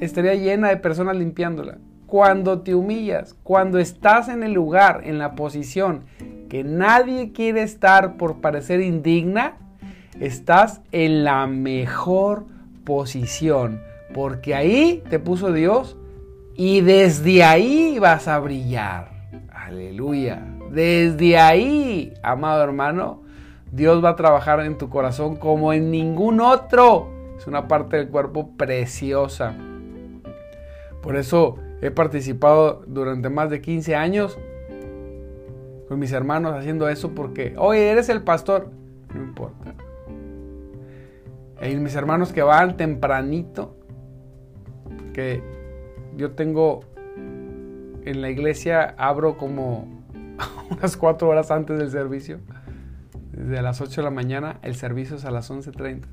estaría 0.00 0.36
llena 0.36 0.70
de 0.70 0.78
personas 0.78 1.18
limpiándola. 1.18 1.76
Cuando 2.06 2.62
te 2.62 2.74
humillas, 2.74 3.34
cuando 3.42 3.78
estás 3.78 4.30
en 4.30 4.42
el 4.42 4.54
lugar, 4.54 5.02
en 5.04 5.18
la 5.18 5.34
posición 5.34 6.04
que 6.48 6.64
nadie 6.64 7.32
quiere 7.32 7.60
estar 7.60 8.16
por 8.16 8.40
parecer 8.40 8.80
indigna, 8.80 9.58
estás 10.18 10.80
en 10.92 11.24
la 11.24 11.46
mejor 11.46 12.46
posición. 12.84 13.82
Porque 14.14 14.54
ahí 14.54 15.02
te 15.10 15.18
puso 15.18 15.52
Dios 15.52 15.98
y 16.58 16.80
desde 16.80 17.44
ahí 17.44 18.00
vas 18.00 18.26
a 18.26 18.40
brillar. 18.40 19.12
Aleluya. 19.48 20.42
Desde 20.72 21.38
ahí, 21.38 22.12
amado 22.20 22.64
hermano, 22.64 23.22
Dios 23.70 24.04
va 24.04 24.10
a 24.10 24.16
trabajar 24.16 24.58
en 24.60 24.76
tu 24.76 24.88
corazón 24.90 25.36
como 25.36 25.72
en 25.72 25.92
ningún 25.92 26.40
otro. 26.40 27.10
Es 27.38 27.46
una 27.46 27.68
parte 27.68 27.96
del 27.96 28.08
cuerpo 28.08 28.56
preciosa. 28.56 29.54
Por 31.00 31.14
eso 31.14 31.58
he 31.80 31.92
participado 31.92 32.82
durante 32.88 33.30
más 33.30 33.50
de 33.50 33.60
15 33.60 33.94
años 33.94 34.36
con 35.86 36.00
mis 36.00 36.10
hermanos 36.10 36.54
haciendo 36.54 36.88
eso 36.88 37.14
porque, 37.14 37.54
oye, 37.56 37.88
eres 37.88 38.08
el 38.08 38.22
pastor. 38.22 38.68
No 39.14 39.22
importa. 39.22 39.74
Y 41.62 41.76
mis 41.76 41.94
hermanos 41.94 42.32
que 42.32 42.42
van 42.42 42.76
tempranito, 42.76 43.76
que 45.12 45.57
yo 46.18 46.32
tengo 46.32 46.80
en 48.04 48.20
la 48.20 48.28
iglesia, 48.28 48.96
abro 48.98 49.38
como 49.38 49.86
unas 50.70 50.96
cuatro 50.96 51.28
horas 51.28 51.50
antes 51.52 51.78
del 51.78 51.90
servicio. 51.90 52.40
Desde 53.30 53.62
las 53.62 53.80
8 53.80 54.00
de 54.00 54.04
la 54.04 54.10
mañana, 54.10 54.58
el 54.62 54.74
servicio 54.74 55.14
es 55.14 55.24
a 55.24 55.30
las 55.30 55.48
11.30. 55.48 56.06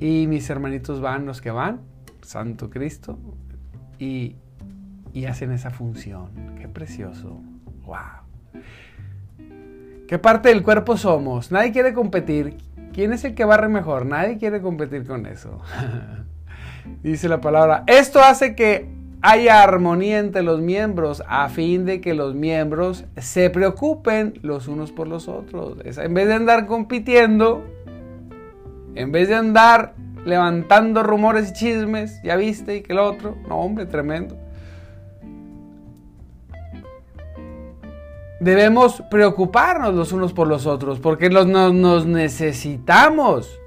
Y 0.00 0.26
mis 0.26 0.48
hermanitos 0.48 1.02
van, 1.02 1.26
los 1.26 1.42
que 1.42 1.50
van, 1.50 1.82
Santo 2.22 2.70
Cristo, 2.70 3.18
y, 3.98 4.36
y 5.12 5.26
hacen 5.26 5.52
esa 5.52 5.68
función. 5.68 6.56
Qué 6.58 6.66
precioso. 6.66 7.42
¡Wow! 7.84 8.24
¿Qué 10.08 10.18
parte 10.18 10.48
del 10.48 10.62
cuerpo 10.62 10.96
somos? 10.96 11.52
Nadie 11.52 11.72
quiere 11.72 11.92
competir. 11.92 12.56
¿Quién 12.94 13.12
es 13.12 13.22
el 13.24 13.34
que 13.34 13.44
barre 13.44 13.68
mejor? 13.68 14.06
Nadie 14.06 14.38
quiere 14.38 14.62
competir 14.62 15.06
con 15.06 15.26
eso. 15.26 15.60
Dice 17.02 17.28
la 17.28 17.40
palabra, 17.40 17.84
esto 17.86 18.20
hace 18.20 18.54
que 18.54 18.88
haya 19.22 19.62
armonía 19.62 20.18
entre 20.18 20.42
los 20.42 20.60
miembros 20.60 21.22
a 21.26 21.48
fin 21.48 21.86
de 21.86 22.02
que 22.02 22.12
los 22.12 22.34
miembros 22.34 23.06
se 23.16 23.48
preocupen 23.48 24.38
los 24.42 24.68
unos 24.68 24.92
por 24.92 25.08
los 25.08 25.28
otros. 25.28 25.78
En 25.96 26.12
vez 26.12 26.28
de 26.28 26.34
andar 26.34 26.66
compitiendo, 26.66 27.64
en 28.94 29.12
vez 29.12 29.28
de 29.28 29.36
andar 29.36 29.94
levantando 30.26 31.02
rumores 31.02 31.50
y 31.50 31.52
chismes, 31.54 32.20
ya 32.22 32.36
viste, 32.36 32.76
y 32.76 32.82
que 32.82 32.92
el 32.92 32.98
otro, 32.98 33.36
no 33.48 33.60
hombre, 33.60 33.86
tremendo. 33.86 34.36
Debemos 38.40 39.02
preocuparnos 39.10 39.94
los 39.94 40.12
unos 40.12 40.34
por 40.34 40.48
los 40.48 40.66
otros, 40.66 41.00
porque 41.00 41.30
nos, 41.30 41.46
nos 41.46 42.04
necesitamos. 42.04 43.58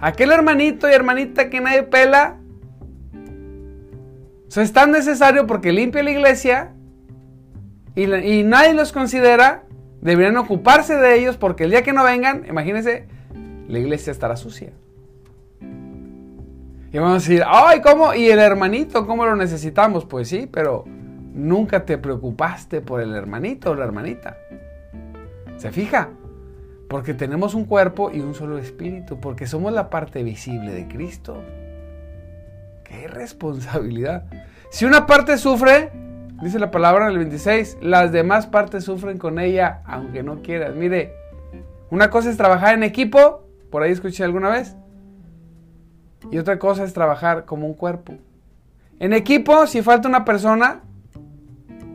Aquel 0.00 0.30
hermanito 0.30 0.88
y 0.88 0.92
hermanita 0.92 1.48
que 1.48 1.60
nadie 1.60 1.82
pela, 1.82 2.36
es 4.62 4.72
tan 4.72 4.90
necesario 4.90 5.46
porque 5.46 5.72
limpia 5.72 6.02
la 6.02 6.10
iglesia 6.10 6.72
y, 7.94 8.42
nadie 8.44 8.74
los 8.74 8.92
considera. 8.92 9.64
Deberían 10.00 10.36
ocuparse 10.36 10.96
de 10.96 11.18
ellos 11.18 11.36
porque 11.36 11.64
el 11.64 11.70
día 11.70 11.82
que 11.82 11.92
no 11.92 12.04
vengan, 12.04 12.44
imagínense, 12.48 13.06
la 13.66 13.78
iglesia 13.78 14.10
estará 14.10 14.36
sucia. 14.36 14.72
Y 15.60 16.98
vamos 16.98 17.10
a 17.10 17.28
decir, 17.28 17.42
ay, 17.46 17.80
¿cómo? 17.80 18.14
¿Y 18.14 18.28
el 18.28 18.38
hermanito? 18.38 19.06
¿Cómo 19.06 19.26
lo 19.26 19.34
necesitamos? 19.34 20.04
Pues 20.04 20.28
sí, 20.28 20.48
pero 20.50 20.84
nunca 21.34 21.84
te 21.84 21.98
preocupaste 21.98 22.80
por 22.80 23.00
el 23.00 23.14
hermanito 23.14 23.72
o 23.72 23.74
la 23.74 23.84
hermanita. 23.84 24.36
¿Se 25.56 25.72
fija? 25.72 26.10
Porque 26.88 27.14
tenemos 27.14 27.54
un 27.54 27.64
cuerpo 27.64 28.10
y 28.12 28.20
un 28.20 28.34
solo 28.34 28.58
espíritu, 28.58 29.18
porque 29.20 29.46
somos 29.46 29.72
la 29.72 29.90
parte 29.90 30.22
visible 30.22 30.72
de 30.72 30.86
Cristo. 30.86 31.42
¡Qué 32.84 33.08
responsabilidad! 33.08 34.24
Si 34.70 34.84
una 34.84 35.06
parte 35.06 35.36
sufre, 35.38 35.90
dice 36.42 36.58
la 36.58 36.70
palabra 36.70 37.06
en 37.06 37.12
el 37.12 37.18
26, 37.18 37.78
las 37.80 38.12
demás 38.12 38.46
partes 38.46 38.84
sufren 38.84 39.18
con 39.18 39.38
ella, 39.38 39.82
aunque 39.86 40.22
no 40.22 40.42
quieras. 40.42 40.74
Mire, 40.74 41.12
una 41.90 42.10
cosa 42.10 42.30
es 42.30 42.36
trabajar 42.36 42.74
en 42.74 42.82
equipo, 42.82 43.44
por 43.70 43.82
ahí 43.82 43.92
escuché 43.92 44.22
alguna 44.22 44.50
vez, 44.50 44.76
y 46.30 46.38
otra 46.38 46.58
cosa 46.58 46.84
es 46.84 46.92
trabajar 46.92 47.44
como 47.44 47.66
un 47.66 47.74
cuerpo. 47.74 48.14
En 48.98 49.12
equipo, 49.12 49.66
si 49.66 49.82
falta 49.82 50.08
una 50.08 50.24
persona, 50.24 50.82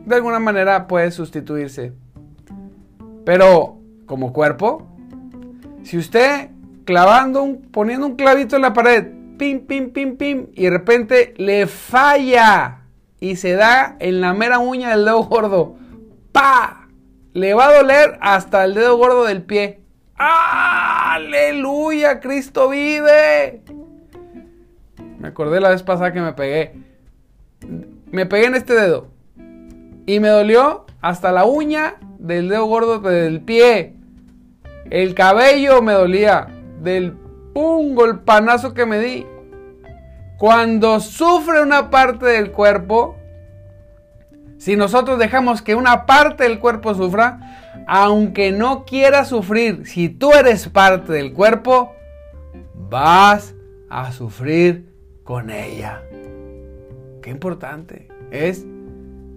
de 0.06 0.14
alguna 0.14 0.38
manera 0.38 0.86
puede 0.86 1.10
sustituirse. 1.10 1.92
Pero 3.24 3.81
como 4.12 4.34
cuerpo, 4.34 4.86
si 5.84 5.96
usted 5.96 6.50
clavando 6.84 7.42
un, 7.42 7.62
poniendo 7.62 8.06
un 8.06 8.14
clavito 8.14 8.56
en 8.56 8.62
la 8.62 8.74
pared, 8.74 9.06
pim, 9.38 9.66
pim, 9.66 9.90
pim, 9.90 10.18
pim, 10.18 10.48
y 10.52 10.64
de 10.64 10.70
repente 10.70 11.32
le 11.38 11.66
falla 11.66 12.82
y 13.20 13.36
se 13.36 13.54
da 13.54 13.96
en 14.00 14.20
la 14.20 14.34
mera 14.34 14.58
uña 14.58 14.90
del 14.90 15.06
dedo 15.06 15.22
gordo, 15.22 15.76
¡pa! 16.30 16.88
Le 17.32 17.54
va 17.54 17.68
a 17.68 17.76
doler 17.78 18.18
hasta 18.20 18.66
el 18.66 18.74
dedo 18.74 18.98
gordo 18.98 19.24
del 19.24 19.44
pie. 19.44 19.80
¡Aleluya! 20.18 22.20
¡Cristo 22.20 22.68
vive! 22.68 23.62
Me 25.20 25.28
acordé 25.28 25.58
la 25.58 25.70
vez 25.70 25.82
pasada 25.82 26.12
que 26.12 26.20
me 26.20 26.34
pegué. 26.34 26.74
Me 28.10 28.26
pegué 28.26 28.44
en 28.44 28.56
este 28.56 28.74
dedo. 28.74 29.08
Y 30.04 30.20
me 30.20 30.28
dolió 30.28 30.84
hasta 31.00 31.32
la 31.32 31.46
uña 31.46 31.94
del 32.18 32.50
dedo 32.50 32.66
gordo 32.66 33.00
del 33.00 33.40
pie. 33.40 33.96
El 34.90 35.14
cabello 35.14 35.82
me 35.82 35.92
dolía 35.92 36.48
del 36.80 37.12
pum 37.52 37.94
golpanazo 37.94 38.74
que 38.74 38.86
me 38.86 38.98
di. 38.98 39.26
Cuando 40.38 41.00
sufre 41.00 41.62
una 41.62 41.90
parte 41.90 42.26
del 42.26 42.50
cuerpo, 42.50 43.16
si 44.58 44.76
nosotros 44.76 45.18
dejamos 45.18 45.62
que 45.62 45.74
una 45.74 46.06
parte 46.06 46.44
del 46.44 46.58
cuerpo 46.58 46.94
sufra, 46.94 47.84
aunque 47.86 48.52
no 48.52 48.84
quiera 48.84 49.24
sufrir, 49.24 49.86
si 49.86 50.08
tú 50.08 50.32
eres 50.32 50.68
parte 50.68 51.12
del 51.12 51.32
cuerpo, 51.32 51.92
vas 52.74 53.54
a 53.88 54.12
sufrir 54.12 54.92
con 55.24 55.50
ella. 55.50 56.02
Qué 57.22 57.30
importante 57.30 58.08
es 58.30 58.66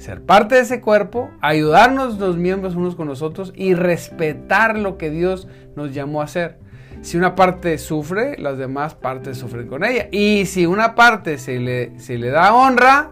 ser 0.06 0.22
parte 0.22 0.56
de 0.56 0.62
ese 0.62 0.82
cuerpo, 0.82 1.32
ayudarnos 1.42 2.20
los 2.20 2.38
miembros 2.38 2.76
unos 2.76 2.96
con 2.96 3.08
los 3.08 3.24
otros 3.24 3.52
y 3.56 3.74
respetar 3.74 4.78
lo 4.78 4.98
que 4.98 5.10
Dios 5.10 5.48
nos 5.76 5.94
llamó 5.94 6.22
a 6.22 6.26
hacer. 6.26 6.60
Si 7.02 7.18
una 7.18 7.36
parte 7.36 7.78
sufre, 7.80 8.38
las 8.38 8.60
demás 8.60 8.94
partes 8.94 9.40
sufren 9.40 9.68
con 9.68 9.84
ella. 9.84 10.08
Y 10.12 10.46
si 10.46 10.68
una 10.68 10.94
parte 10.94 11.40
se 11.40 11.60
le, 11.60 12.00
se 12.00 12.20
le 12.20 12.30
da 12.30 12.54
honra, 12.54 13.12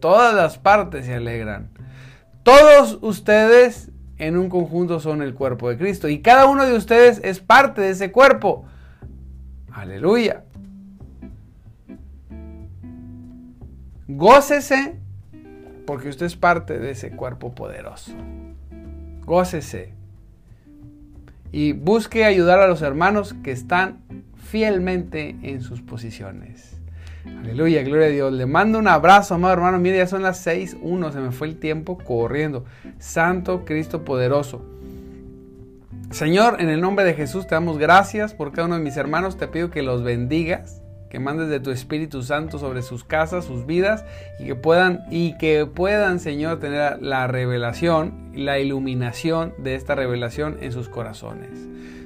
todas 0.00 0.34
las 0.34 0.58
partes 0.58 1.04
se 1.04 1.14
alegran. 1.14 1.70
Todos 2.42 2.98
ustedes 3.02 3.90
en 4.16 4.38
un 4.38 4.48
conjunto 4.48 5.00
son 5.00 5.20
el 5.20 5.34
cuerpo 5.34 5.68
de 5.68 5.76
Cristo 5.76 6.08
y 6.08 6.20
cada 6.20 6.46
uno 6.46 6.64
de 6.64 6.76
ustedes 6.76 7.20
es 7.22 7.40
parte 7.40 7.82
de 7.82 7.90
ese 7.90 8.10
cuerpo. 8.10 8.64
Aleluya. 9.70 10.44
Gócese 14.08 14.99
porque 15.90 16.08
usted 16.08 16.26
es 16.26 16.36
parte 16.36 16.78
de 16.78 16.92
ese 16.92 17.10
cuerpo 17.10 17.52
poderoso. 17.52 18.12
Gócese. 19.24 19.92
Y 21.50 21.72
busque 21.72 22.24
ayudar 22.24 22.60
a 22.60 22.68
los 22.68 22.80
hermanos 22.80 23.34
que 23.42 23.50
están 23.50 23.98
fielmente 24.36 25.36
en 25.42 25.62
sus 25.62 25.82
posiciones. 25.82 26.80
Aleluya, 27.26 27.82
gloria 27.82 28.06
a 28.06 28.10
Dios. 28.10 28.32
Le 28.32 28.46
mando 28.46 28.78
un 28.78 28.86
abrazo, 28.86 29.34
amado 29.34 29.54
hermano. 29.54 29.80
Mire, 29.80 29.96
ya 29.96 30.06
son 30.06 30.22
las 30.22 30.46
6.1, 30.46 31.10
se 31.10 31.18
me 31.18 31.32
fue 31.32 31.48
el 31.48 31.58
tiempo 31.58 31.98
corriendo. 31.98 32.64
Santo 33.00 33.64
Cristo 33.64 34.04
poderoso. 34.04 34.64
Señor, 36.12 36.60
en 36.60 36.68
el 36.68 36.80
nombre 36.80 37.04
de 37.04 37.14
Jesús 37.14 37.48
te 37.48 37.56
damos 37.56 37.78
gracias 37.78 38.32
por 38.32 38.52
cada 38.52 38.66
uno 38.68 38.76
de 38.76 38.84
mis 38.84 38.96
hermanos. 38.96 39.38
Te 39.38 39.48
pido 39.48 39.70
que 39.70 39.82
los 39.82 40.04
bendigas, 40.04 40.82
que 41.10 41.18
mandes 41.18 41.48
de 41.48 41.60
tu 41.60 41.70
Espíritu 41.70 42.22
Santo 42.22 42.58
sobre 42.58 42.82
sus 42.82 43.04
casas, 43.04 43.44
sus 43.44 43.66
vidas 43.66 44.04
y 44.38 44.46
que 44.46 44.54
puedan 44.54 45.00
y 45.10 45.36
que 45.36 45.66
puedan, 45.66 46.20
Señor, 46.20 46.60
tener 46.60 47.02
la 47.02 47.26
revelación, 47.26 48.30
la 48.34 48.60
iluminación 48.60 49.52
de 49.58 49.74
esta 49.74 49.94
revelación 49.94 50.58
en 50.60 50.72
sus 50.72 50.88
corazones. 50.88 51.50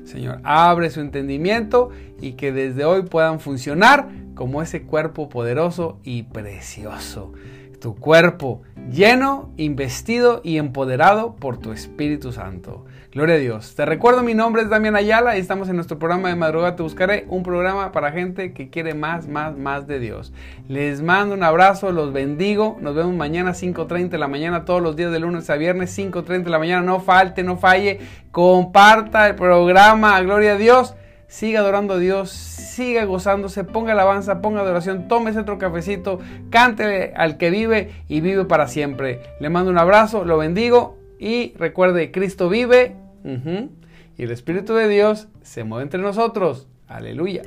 Señor, 0.05 0.41
abre 0.43 0.91
su 0.91 1.01
entendimiento 1.01 1.91
y 2.21 2.33
que 2.33 2.53
desde 2.53 2.85
hoy 2.85 3.03
puedan 3.03 3.41
funcionar 3.41 4.09
como 4.35 4.63
ese 4.63 4.83
cuerpo 4.83 5.29
poderoso 5.29 5.99
y 6.03 6.25
precioso. 6.25 7.33
Tu 7.81 7.95
cuerpo 7.95 8.63
lleno, 8.91 9.53
investido 9.59 10.41
y 10.43 10.57
empoderado 10.57 11.37
por 11.37 11.59
tu 11.59 11.73
Espíritu 11.73 12.33
Santo. 12.33 12.87
Gloria 13.15 13.37
a 13.37 13.39
Dios. 13.39 13.77
Te 13.77 13.87
recuerdo, 13.87 14.25
mi 14.25 14.35
nombre 14.35 14.63
es 14.63 14.69
Damián 14.69 14.97
Ayala 14.97 15.37
y 15.37 15.41
estamos 15.41 15.69
en 15.69 15.77
nuestro 15.77 16.01
programa 16.01 16.31
de 16.31 16.35
Madrugada 16.35 16.75
Te 16.75 16.83
Buscaré, 16.83 17.27
un 17.29 17.45
programa 17.45 17.93
para 17.93 18.11
gente 18.11 18.53
que 18.53 18.71
quiere 18.71 18.93
más, 18.95 19.29
más, 19.29 19.57
más 19.57 19.87
de 19.87 20.01
Dios. 20.01 20.33
Les 20.67 21.01
mando 21.01 21.37
un 21.37 21.45
abrazo, 21.45 21.93
los 21.93 22.13
bendigo. 22.13 22.77
Nos 22.81 22.97
vemos 22.97 23.15
mañana 23.15 23.53
5.30 23.53 24.09
de 24.09 24.19
la 24.19 24.27
mañana, 24.27 24.65
todos 24.65 24.83
los 24.83 24.97
días 24.97 25.13
de 25.13 25.21
lunes 25.21 25.49
a 25.49 25.55
viernes, 25.55 25.97
5.30 25.97 26.43
de 26.43 26.51
la 26.51 26.59
mañana. 26.59 26.83
No 26.83 26.99
falte, 26.99 27.45
no 27.45 27.57
falle. 27.57 28.01
Comparta 28.33 29.29
el 29.29 29.37
programa. 29.37 30.21
Gloria 30.21 30.55
a 30.55 30.57
Dios. 30.57 30.97
Siga 31.29 31.61
adorando 31.61 31.95
a 31.95 31.99
Dios, 31.99 32.31
siga 32.31 33.05
gozándose, 33.05 33.63
ponga 33.63 33.93
alabanza, 33.93 34.41
ponga 34.41 34.61
adoración, 34.61 35.07
ese 35.29 35.39
otro 35.39 35.59
cafecito, 35.59 36.21
cántele 36.51 37.13
al 37.17 37.39
que 37.39 37.51
vive 37.51 37.91
y 38.09 38.21
vive 38.21 38.45
para 38.45 38.69
siempre. 38.69 39.21
Le 39.41 39.51
mando 39.51 39.71
un 39.71 39.79
abrazo, 39.79 40.25
lo 40.25 40.39
bendigo 40.39 40.99
y 41.19 41.55
recuerde, 41.57 42.13
Cristo 42.13 42.49
vive 42.49 42.95
y 43.25 44.23
el 44.23 44.31
Espíritu 44.31 44.75
de 44.75 44.89
Dios 44.89 45.29
se 45.43 45.65
mueve 45.65 45.85
entre 45.85 46.01
nosotros. 46.01 46.69
Aleluya. 46.87 47.43